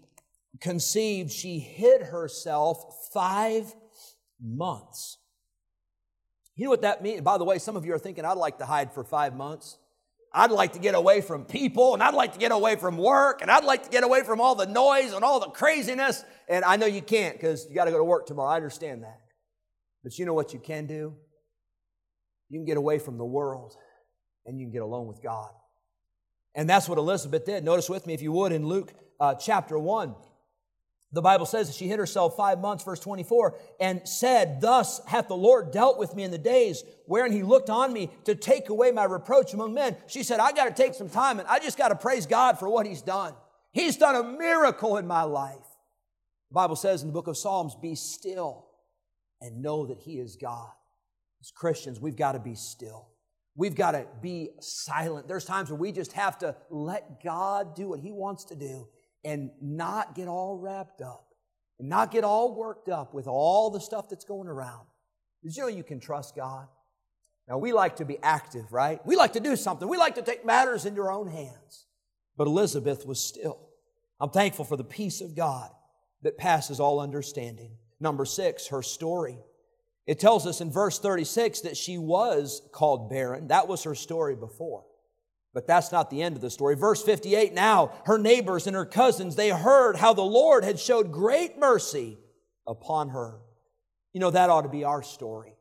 conceived, 0.61 1.31
she 1.31 1.59
hid 1.59 2.03
herself 2.03 3.11
five 3.13 3.75
months. 4.41 5.19
You 6.55 6.65
know 6.65 6.71
what 6.71 6.83
that 6.83 7.03
means? 7.03 7.21
By 7.21 7.37
the 7.37 7.45
way, 7.45 7.59
some 7.59 7.77
of 7.77 7.85
you 7.85 7.93
are 7.95 7.99
thinking, 7.99 8.25
I'd 8.25 8.39
like 8.39 8.59
to 8.59 8.67
hide 8.67 8.93
for 8.93 9.05
five 9.05 9.35
months. 9.35 9.79
I'd 10.37 10.51
like 10.51 10.75
to 10.75 10.79
get 10.79 10.95
away 10.95 11.23
from 11.23 11.47
people 11.47 11.95
and 11.95 12.03
I'd 12.03 12.13
like 12.13 12.35
to 12.35 12.39
get 12.39 12.53
away 12.53 12.77
from 12.77 12.99
work 12.99 13.41
and 13.41 13.51
I'd 13.51 13.65
like 13.65 13.85
to 13.85 13.91
get 13.91 14.05
away 14.05 14.23
from 14.23 14.39
all 14.39 14.55
the 14.55 14.67
noise 14.67 15.15
and 15.15 15.25
all 15.25 15.41
the 15.41 15.49
craziness. 15.49 16.23
And 16.47 16.63
I 16.63 16.77
know 16.77 16.85
you 16.85 17.01
can't 17.01 17.35
because 17.35 17.67
you 17.71 17.75
got 17.75 17.87
to 17.87 17.91
go 17.91 17.97
to 17.97 18.05
work 18.05 18.27
tomorrow. 18.27 18.51
I 18.51 18.57
understand 18.57 19.03
that. 19.03 19.19
But 20.05 20.19
you 20.19 20.27
know 20.27 20.35
what 20.35 20.53
you 20.53 20.61
can 20.61 20.87
do? 20.87 21.15
You 22.51 22.59
can 22.59 22.67
get 22.67 22.77
away 22.77 22.99
from 22.99 23.17
the 23.17 23.25
world 23.25 23.77
and 24.45 24.61
you 24.61 24.67
can 24.67 24.73
get 24.73 24.83
alone 24.83 25.07
with 25.07 25.23
God. 25.23 25.49
And 26.55 26.69
that's 26.69 26.87
what 26.87 26.99
Elizabeth 26.99 27.47
did. 27.47 27.65
Notice 27.65 27.89
with 27.89 28.07
me, 28.07 28.13
if 28.13 28.21
you 28.21 28.31
would, 28.33 28.53
in 28.53 28.67
Luke 28.67 28.93
uh, 29.19 29.35
chapter 29.37 29.79
1. 29.79 30.15
The 31.13 31.23
Bible 31.23 31.47
says 31.47 31.69
that 31.69 31.77
she 31.77 31.87
hid 31.87 31.99
herself 31.99 32.37
five 32.37 32.61
months, 32.61 32.85
verse 32.85 33.01
24, 33.01 33.57
and 33.81 34.07
said, 34.07 34.61
Thus 34.61 35.01
hath 35.07 35.29
the 35.29 35.37
Lord 35.37 35.71
dealt 35.71 35.99
with 35.99 36.15
me 36.17 36.25
in 36.25 36.31
the 36.31 36.39
days 36.39 36.83
wherein 37.07 37.33
he 37.33 37.43
looked 37.43 37.71
on 37.71 37.93
me 37.93 38.11
to 38.25 38.35
take 38.35 38.69
away 38.69 38.91
my 38.91 39.05
reproach 39.05 39.55
among 39.55 39.73
men. 39.73 39.97
She 40.09 40.25
said, 40.25 40.41
I 40.41 40.53
got 40.53 40.65
to 40.65 40.83
take 40.83 40.95
some 40.95 41.09
time 41.09 41.39
and 41.39 41.49
I 41.49 41.61
just 41.61 41.79
got 41.79 41.89
to 41.89 41.95
praise 41.95 42.27
God 42.27 42.59
for 42.59 42.69
what 42.69 42.87
he's 42.87 43.03
done. 43.03 43.35
He's 43.73 43.97
done 43.97 44.17
a 44.17 44.25
miracle 44.25 44.97
in 44.97 45.07
my 45.07 45.23
life. 45.23 45.57
The 46.51 46.55
Bible 46.55 46.77
says 46.77 47.03
in 47.03 47.09
the 47.09 47.13
book 47.13 47.29
of 47.29 47.37
Psalms, 47.37 47.77
Be 47.77 47.95
still 47.95 48.67
and 49.41 49.63
know 49.63 49.87
that 49.87 50.01
he 50.01 50.19
is 50.19 50.37
God. 50.37 50.71
As 51.41 51.51
Christians, 51.51 52.01
we've 52.01 52.17
got 52.17 52.33
to 52.33 52.41
be 52.41 52.55
still. 52.55 53.09
We've 53.55 53.75
got 53.75 53.93
to 53.93 54.07
be 54.21 54.51
silent. 54.61 55.29
There's 55.29 55.45
times 55.45 55.71
where 55.71 55.79
we 55.79 55.93
just 55.93 56.13
have 56.13 56.39
to 56.39 56.57
let 56.69 57.23
God 57.23 57.75
do 57.75 57.89
what 57.89 58.01
he 58.01 58.13
wants 58.13 58.45
to 58.47 58.55
do 58.55 58.89
and 59.27 59.51
not 59.61 60.15
get 60.15 60.29
all 60.29 60.57
wrapped 60.57 61.03
up 61.03 61.35
and 61.81 61.89
not 61.89 62.13
get 62.13 62.23
all 62.23 62.55
worked 62.55 62.89
up 62.89 63.13
with 63.13 63.27
all 63.27 63.71
the 63.71 63.81
stuff 63.81 64.09
that's 64.09 64.25
going 64.25 64.49
around. 64.49 64.87
You 65.43 65.63
know 65.63 65.69
you 65.69 65.83
can 65.83 66.01
trust 66.01 66.37
God? 66.37 66.69
Now, 67.49 67.59
we 67.59 67.73
like 67.73 67.97
to 67.97 68.05
be 68.05 68.19
active, 68.23 68.73
right? 68.73 69.05
We 69.05 69.17
like 69.17 69.35
to 69.35 69.41
do 69.41 69.57
something. 69.57 69.89
We 69.89 69.99
like 69.99 70.15
to 70.15 70.23
take 70.23 70.45
matters 70.45 70.87
into 70.87 71.03
our 71.03 71.13
own 71.13 71.29
hands. 71.29 71.87
But 72.37 72.47
Elizabeth 72.47 73.05
was 73.05 73.21
still. 73.21 73.59
I'm 74.21 74.31
thankful 74.31 74.65
for 74.65 74.77
the 74.77 74.85
peace 74.85 75.21
of 75.21 75.35
God 75.35 75.71
that 76.23 76.39
passes 76.39 76.81
all 76.81 77.01
understanding. 77.01 77.73
Number 78.01 78.25
six, 78.25 78.69
her 78.69 78.83
story. 78.83 79.39
It 80.07 80.21
tells 80.21 80.47
us 80.47 80.61
in 80.61 80.71
verse 80.71 80.99
36 80.99 81.63
that 81.63 81.77
she 81.77 81.99
was 81.99 82.63
called 82.73 83.11
barren. 83.11 83.49
That 83.49 83.69
was 83.69 83.83
her 83.83 83.95
story 83.95 84.37
before. 84.37 84.85
But 85.57 85.67
that's 85.67 85.91
not 85.91 86.11
the 86.11 86.21
end 86.21 86.37
of 86.37 86.43
the 86.43 86.51
story. 86.51 86.77
Verse 86.77 87.03
58 87.03 87.55
now, 87.55 87.91
her 88.05 88.19
neighbors 88.19 88.67
and 88.67 88.77
her 88.77 88.85
cousins, 88.85 89.37
they 89.37 89.49
heard 89.49 89.97
how 89.97 90.13
the 90.13 90.21
Lord 90.21 90.65
had 90.65 90.79
showed 90.79 91.11
great 91.11 91.59
mercy 91.59 92.19
upon 92.67 93.09
her. 93.09 93.39
You 94.13 94.21
know, 94.21 94.31
that 94.33 94.51
ought 94.51 94.63
to 94.63 94.69
be 94.69 94.85
our 94.85 95.03
story. 95.03 95.55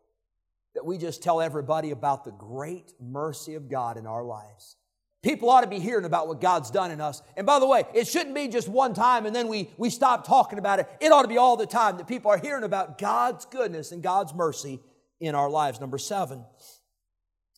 That 0.74 0.86
we 0.86 0.98
just 0.98 1.24
tell 1.24 1.40
everybody 1.40 1.92
about 1.92 2.26
the 2.26 2.34
great 2.34 2.92
mercy 3.00 3.56
of 3.56 3.70
God 3.70 3.96
in 3.96 4.06
our 4.06 4.26
lives. 4.26 4.76
People 5.24 5.50
ought 5.50 5.62
to 5.62 5.68
be 5.68 5.80
hearing 5.80 6.04
about 6.04 6.28
what 6.28 6.42
God's 6.42 6.72
done 6.72 6.92
in 6.92 7.00
us. 7.00 7.22
And 7.38 7.48
by 7.48 7.60
the 7.60 7.66
way, 7.66 7.86
it 7.94 8.06
shouldn't 8.06 8.36
be 8.36 8.50
just 8.50 8.68
one 8.68 8.94
time 8.94 9.26
and 9.26 9.34
then 9.34 9.48
we, 9.48 9.70
we 9.78 9.90
stop 9.90 10.28
talking 10.28 10.60
about 10.60 10.80
it. 10.80 10.90
It 11.00 11.14
ought 11.14 11.22
to 11.22 11.30
be 11.30 11.38
all 11.38 11.56
the 11.56 11.66
time 11.66 11.96
that 12.00 12.08
people 12.08 12.30
are 12.32 12.38
hearing 12.38 12.66
about 12.66 12.98
God's 12.98 13.46
goodness 13.46 13.94
and 13.94 14.04
God's 14.04 14.34
mercy 14.34 14.82
in 15.22 15.36
our 15.36 15.50
lives. 15.50 15.80
Number 15.80 15.98
seven, 15.98 16.44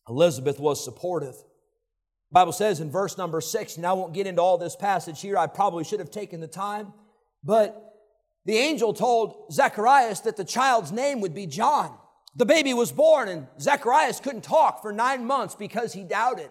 Elizabeth 0.08 0.60
was 0.60 0.84
supportive. 0.84 1.34
Bible 2.30 2.52
says 2.52 2.80
in 2.80 2.90
verse 2.90 3.16
number 3.16 3.40
six, 3.40 3.76
and 3.76 3.86
I 3.86 3.92
won't 3.94 4.12
get 4.12 4.26
into 4.26 4.42
all 4.42 4.58
this 4.58 4.76
passage 4.76 5.20
here, 5.20 5.38
I 5.38 5.46
probably 5.46 5.84
should 5.84 6.00
have 6.00 6.10
taken 6.10 6.40
the 6.40 6.46
time, 6.48 6.92
but 7.42 7.84
the 8.44 8.56
angel 8.56 8.92
told 8.92 9.52
Zacharias 9.52 10.20
that 10.20 10.36
the 10.36 10.44
child's 10.44 10.92
name 10.92 11.20
would 11.20 11.34
be 11.34 11.46
John. 11.46 11.96
The 12.36 12.46
baby 12.46 12.72
was 12.74 12.92
born, 12.92 13.28
and 13.28 13.46
Zacharias 13.60 14.20
couldn't 14.20 14.42
talk 14.42 14.82
for 14.82 14.92
nine 14.92 15.26
months 15.26 15.54
because 15.54 15.92
he 15.92 16.04
doubted. 16.04 16.50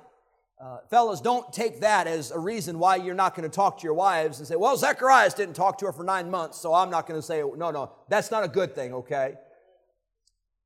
Uh, 0.60 0.80
fellas, 0.90 1.22
don't 1.22 1.54
take 1.54 1.82
that 1.82 2.08
as 2.08 2.32
a 2.32 2.40
reason 2.40 2.80
why 2.80 2.96
you're 2.96 3.14
not 3.14 3.36
going 3.36 3.48
to 3.48 3.56
talk 3.56 3.78
to 3.80 3.84
your 3.84 3.94
wives 3.94 4.40
and 4.40 4.48
say, 4.48 4.56
well, 4.56 4.76
Zacharias 4.76 5.36
didn't 5.36 5.54
talk 5.54 5.78
to 5.78 5.86
her 5.86 5.94
for 5.94 6.04
nine 6.04 6.32
months, 6.32 6.60
so 6.60 6.74
I'm 6.74 6.90
not 6.90 7.08
going 7.08 7.20
to 7.20 7.26
say, 7.26 7.44
no, 7.56 7.70
no, 7.70 7.92
that's 8.10 8.32
not 8.32 8.44
a 8.44 8.48
good 8.48 8.74
thing, 8.74 8.94
okay? 8.94 9.36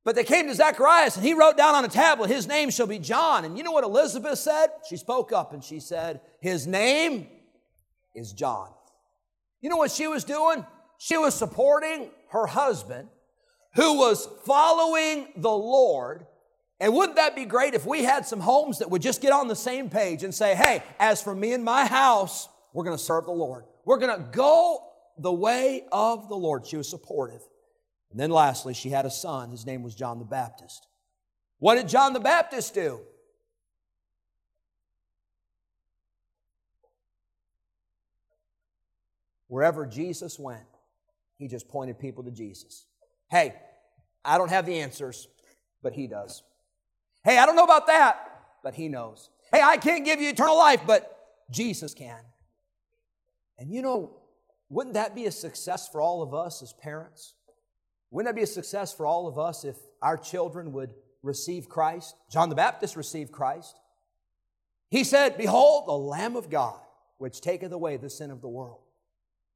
But 0.04 0.16
they 0.16 0.24
came 0.24 0.48
to 0.48 0.56
Zacharias 0.56 1.16
and 1.16 1.26
he 1.26 1.34
wrote 1.34 1.58
down 1.58 1.76
on 1.76 1.86
a 1.86 1.90
tablet, 1.90 2.30
his 2.30 2.48
name 2.48 2.72
shall 2.72 2.88
be 2.88 2.98
John. 2.98 3.46
And 3.46 3.58
you 3.58 3.64
know 3.64 3.72
what 3.72 3.84
Elizabeth 3.84 4.40
said? 4.40 4.68
She 4.90 4.98
spoke 4.98 5.32
up 5.32 5.54
and 5.54 5.64
she 5.64 5.80
said, 5.80 6.22
his 6.42 6.66
name 6.66 7.28
is 8.16 8.34
John. 8.34 8.70
You 9.62 9.70
know 9.70 9.78
what 9.78 9.92
she 9.92 10.08
was 10.08 10.24
doing? 10.24 10.66
She 10.98 11.18
was 11.18 11.36
supporting 11.36 12.10
her 12.30 12.48
husband 12.48 13.10
who 13.76 14.00
was 14.00 14.28
following 14.46 15.28
the 15.38 15.52
Lord 15.52 16.26
and 16.82 16.96
wouldn't 16.96 17.18
that 17.18 17.36
be 17.36 17.46
great 17.46 17.76
if 17.76 17.86
we 17.86 18.04
had 18.04 18.26
some 18.26 18.40
homes 18.40 18.80
that 18.80 18.90
would 18.90 19.04
just 19.04 19.22
get 19.22 19.32
on 19.32 19.48
the 19.48 19.56
same 19.56 19.88
page 19.88 20.24
and 20.24 20.34
say, 20.34 20.56
hey, 20.56 20.82
as 21.00 21.22
for 21.22 21.36
me 21.36 21.54
and 21.54 21.64
my 21.64 21.86
house, 21.86 22.50
we're 22.74 22.84
going 22.84 22.98
to 22.98 23.04
serve 23.04 23.26
the 23.26 23.32
Lord. 23.32 23.66
We're 23.86 24.00
going 24.00 24.18
to 24.18 24.28
go 24.32 24.84
the 25.20 25.32
way 25.32 25.84
of 25.92 26.28
the 26.28 26.36
Lord. 26.36 26.66
She 26.66 26.78
was 26.78 26.90
supportive. 26.90 27.42
And 28.12 28.20
then 28.20 28.30
lastly, 28.30 28.74
she 28.74 28.90
had 28.90 29.06
a 29.06 29.12
son. 29.12 29.52
His 29.52 29.66
name 29.66 29.84
was 29.84 29.96
John 29.96 30.20
the 30.20 30.26
Baptist. 30.26 30.88
What 31.60 31.76
did 31.76 31.88
John 31.88 32.14
the 32.14 32.20
Baptist 32.20 32.74
do? 32.74 33.00
Wherever 39.48 39.86
Jesus 39.86 40.40
went, 40.40 40.64
he 41.38 41.48
just 41.48 41.68
pointed 41.68 42.00
people 42.00 42.24
to 42.24 42.32
Jesus. 42.32 42.86
Hey, 43.30 43.54
I 44.24 44.38
don't 44.38 44.50
have 44.50 44.66
the 44.66 44.80
answers, 44.80 45.28
but 45.82 45.94
he 45.94 46.08
does. 46.08 46.44
Hey, 47.24 47.38
I 47.38 47.46
don't 47.46 47.56
know 47.56 47.64
about 47.64 47.88
that, 47.88 48.32
but 48.64 48.74
He 48.74 48.88
knows. 48.88 49.30
Hey, 49.52 49.62
I 49.62 49.78
can't 49.78 50.06
give 50.06 50.20
you 50.20 50.30
eternal 50.30 50.58
life, 50.58 50.82
but 50.88 51.18
Jesus 51.52 51.94
can. 51.94 52.20
And 53.60 53.72
you 53.72 53.82
know, 53.82 54.18
wouldn't 54.70 54.96
that 54.96 55.14
be 55.14 55.26
a 55.26 55.32
success 55.32 55.88
for 55.88 56.02
all 56.02 56.24
of 56.24 56.34
us 56.34 56.64
as 56.64 56.74
parents? 56.74 57.36
Wouldn't 58.12 58.28
that 58.28 58.40
be 58.40 58.44
a 58.44 58.48
success 58.48 58.94
for 58.94 59.06
all 59.06 59.28
of 59.28 59.40
us 59.40 59.64
if 59.64 59.78
our 60.02 60.18
children 60.18 60.74
would 60.74 60.94
receive 61.24 61.70
Christ? 61.70 62.16
John 62.30 62.50
the 62.50 62.56
Baptist 62.56 62.98
received 62.98 63.32
Christ. 63.32 63.80
He 64.90 65.06
said, 65.06 65.38
Behold, 65.38 65.88
the 65.88 65.94
Lamb 65.94 66.36
of 66.36 66.50
God, 66.50 66.80
which 67.18 67.40
taketh 67.40 67.72
away 67.72 67.96
the 67.96 68.10
sin 68.10 68.30
of 68.30 68.42
the 68.42 68.50
world. 68.50 68.82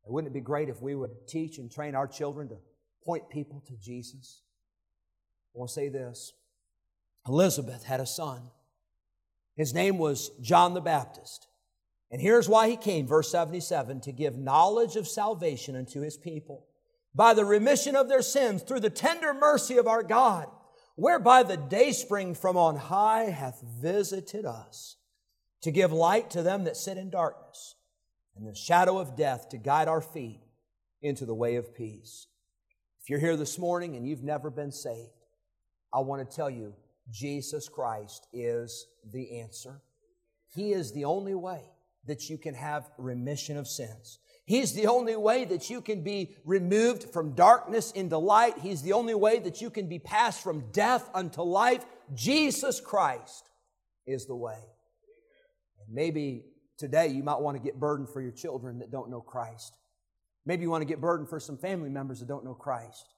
And 0.06 0.13
wouldn't 0.13 0.32
it 0.32 0.34
be 0.34 0.41
great 0.41 0.70
if 0.70 0.82
we 0.82 0.96
would 0.96 1.28
teach 1.28 1.58
and 1.58 1.70
train 1.70 1.96
our 1.96 2.08
children 2.08 2.48
to 2.50 2.58
point 3.04 3.30
people 3.30 3.62
to 3.68 3.76
Jesus? 3.76 4.41
I 5.54 5.60
want 5.60 5.70
to 5.70 5.74
say 5.74 5.89
this 5.89 6.32
Elizabeth 7.28 7.84
had 7.84 8.00
a 8.00 8.06
son. 8.06 8.41
His 9.58 9.74
name 9.74 9.98
was 9.98 10.32
John 10.41 10.74
the 10.74 10.82
Baptist. 10.82 11.48
And 12.12 12.22
here's 12.22 12.48
why 12.48 12.70
he 12.70 12.78
came, 12.78 13.08
verse 13.08 13.30
77 13.32 14.00
to 14.02 14.12
give 14.13 14.38
knowledge 14.38 14.96
of 14.96 15.08
salvation 15.08 15.76
unto 15.76 16.02
his 16.02 16.15
people 16.15 16.68
by 17.15 17.34
the 17.34 17.45
remission 17.45 17.95
of 17.95 18.10
their 18.10 18.21
sins 18.21 18.62
through 18.62 18.82
the 18.82 18.89
tender 18.89 19.34
mercy 19.34 19.78
of 19.78 19.88
our 19.88 20.04
God, 20.04 20.47
whereby 20.95 21.43
the 21.43 21.58
dayspring 21.58 22.36
from 22.36 22.58
on 22.58 22.75
high 22.75 23.25
hath 23.25 23.62
visited 23.62 24.45
us 24.45 24.97
to 25.62 25.71
give 25.71 25.91
light 25.91 26.30
to 26.32 26.43
them 26.43 26.65
that 26.65 26.78
sit 26.78 26.97
in 26.97 27.10
darkness 27.10 27.75
and 28.36 28.45
the 28.45 28.54
shadow 28.54 28.99
of 28.99 29.15
death 29.15 29.49
to 29.49 29.58
guide 29.58 29.88
our 29.88 30.01
feet 30.01 30.41
into 31.01 31.25
the 31.25 31.34
way 31.34 31.56
of 31.56 31.73
peace. 31.73 32.28
If 33.01 33.10
you're 33.10 33.19
here 33.19 33.38
this 33.38 33.58
morning 33.58 33.95
and 33.95 34.06
you've 34.06 34.23
never 34.23 34.49
been 34.49 34.71
saved, 34.71 35.10
I 35.93 35.99
want 35.99 36.30
to 36.30 36.36
tell 36.36 36.49
you 36.49 36.73
Jesus 37.10 37.69
Christ 37.69 38.28
is 38.34 38.88
the 39.10 39.39
answer. 39.39 39.82
He 40.54 40.73
is 40.73 40.91
the 40.91 41.06
only 41.06 41.36
way 41.36 41.62
that 42.08 42.30
you 42.30 42.38
can 42.38 42.56
have 42.56 42.89
remission 42.97 43.58
of 43.58 43.67
sins. 43.67 44.19
He's 44.46 44.74
the 44.74 44.88
only 44.88 45.16
way 45.16 45.44
that 45.46 45.72
you 45.72 45.82
can 45.82 46.04
be 46.04 46.36
removed 46.46 47.12
from 47.12 47.34
darkness 47.34 47.92
into 47.92 48.20
light. 48.20 48.60
He's 48.60 48.84
the 48.84 48.94
only 48.94 49.16
way 49.16 49.40
that 49.40 49.60
you 49.60 49.72
can 49.72 49.90
be 49.90 49.98
passed 49.98 50.44
from 50.44 50.72
death 50.72 51.10
unto 51.16 51.42
life. 51.42 51.84
Jesus 52.14 52.80
Christ 52.80 53.50
is 54.06 54.28
the 54.28 54.36
way. 54.36 54.60
Maybe 55.90 56.46
today 56.78 57.08
you 57.08 57.24
might 57.24 57.42
want 57.42 57.58
to 57.58 57.64
get 57.64 57.80
burdened 57.80 58.10
for 58.10 58.22
your 58.22 58.32
children 58.32 58.80
that 58.80 58.92
don't 58.92 59.10
know 59.10 59.22
Christ. 59.22 59.78
Maybe 60.46 60.62
you 60.62 60.70
want 60.70 60.82
to 60.82 60.88
get 60.88 61.02
burdened 61.02 61.28
for 61.28 61.40
some 61.40 61.58
family 61.58 61.90
members 61.90 62.20
that 62.20 62.28
don't 62.28 62.46
know 62.46 62.54
Christ. 62.54 63.14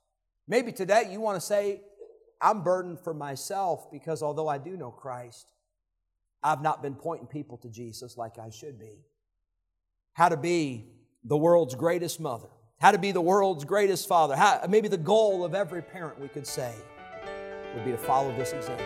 Maybe 0.48 0.72
today 0.72 1.10
you 1.12 1.20
want 1.20 1.36
to 1.36 1.46
say, 1.46 1.82
I'm 2.42 2.64
burdened 2.64 3.02
for 3.02 3.14
myself 3.14 3.92
because 3.92 4.24
although 4.24 4.48
I 4.48 4.60
do 4.60 4.78
know 4.78 4.92
Christ, 4.92 5.46
I've 6.42 6.62
not 6.62 6.82
been 6.82 6.96
pointing 6.96 7.28
people 7.28 7.58
to 7.58 7.70
Jesus 7.70 8.16
like 8.16 8.40
I 8.40 8.50
should 8.50 8.80
be. 8.80 9.04
How 10.14 10.30
to 10.30 10.38
be 10.38 10.86
the 11.28 11.38
world's 11.38 11.76
greatest 11.76 12.20
mother, 12.22 12.48
how 12.80 12.92
to 12.92 12.98
be 12.98 13.12
the 13.12 13.22
world's 13.22 13.66
greatest 13.66 14.08
father, 14.08 14.36
how, 14.36 14.62
maybe 14.70 14.88
the 14.88 14.98
goal 14.98 15.44
of 15.44 15.54
every 15.54 15.82
parent, 15.82 16.20
we 16.20 16.30
could 16.30 16.48
say, 16.48 16.74
would 17.76 17.84
be 17.84 17.92
to 17.92 17.98
follow 17.98 18.34
this 18.38 18.54
example 18.54 18.86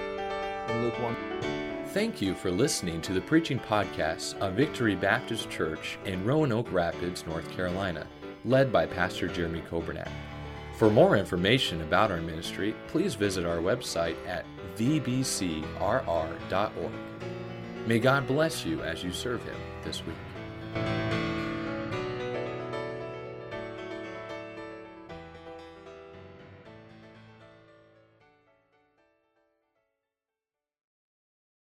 in 0.70 0.82
Luke 0.82 1.00
1. 1.02 1.16
Thank 1.90 2.22
you 2.22 2.34
for 2.34 2.50
listening 2.50 3.02
to 3.02 3.14
the 3.14 3.22
preaching 3.22 3.60
podcast 3.60 4.40
of 4.40 4.54
Victory 4.54 4.96
Baptist 4.96 5.50
Church 5.50 6.00
in 6.06 6.26
Roanoke 6.26 6.72
Rapids, 6.72 7.26
North 7.28 7.50
Carolina, 7.52 8.08
led 8.44 8.72
by 8.72 8.88
Pastor 8.88 9.28
Jeremy 9.28 9.62
Coburnett. 9.70 10.10
For 10.78 10.90
more 10.90 11.16
information 11.16 11.82
about 11.82 12.10
our 12.10 12.22
ministry, 12.22 12.74
please 12.88 13.14
visit 13.14 13.46
our 13.46 13.58
website 13.58 14.16
at 14.26 14.46
vbcrr.org. 14.78 15.62
May 17.86 18.00
God 18.00 18.26
bless 18.26 18.66
you 18.66 18.82
as 18.82 19.04
you 19.04 19.12
serve 19.12 19.44
Him 19.44 19.58
this 19.84 20.02
week. 20.06 21.11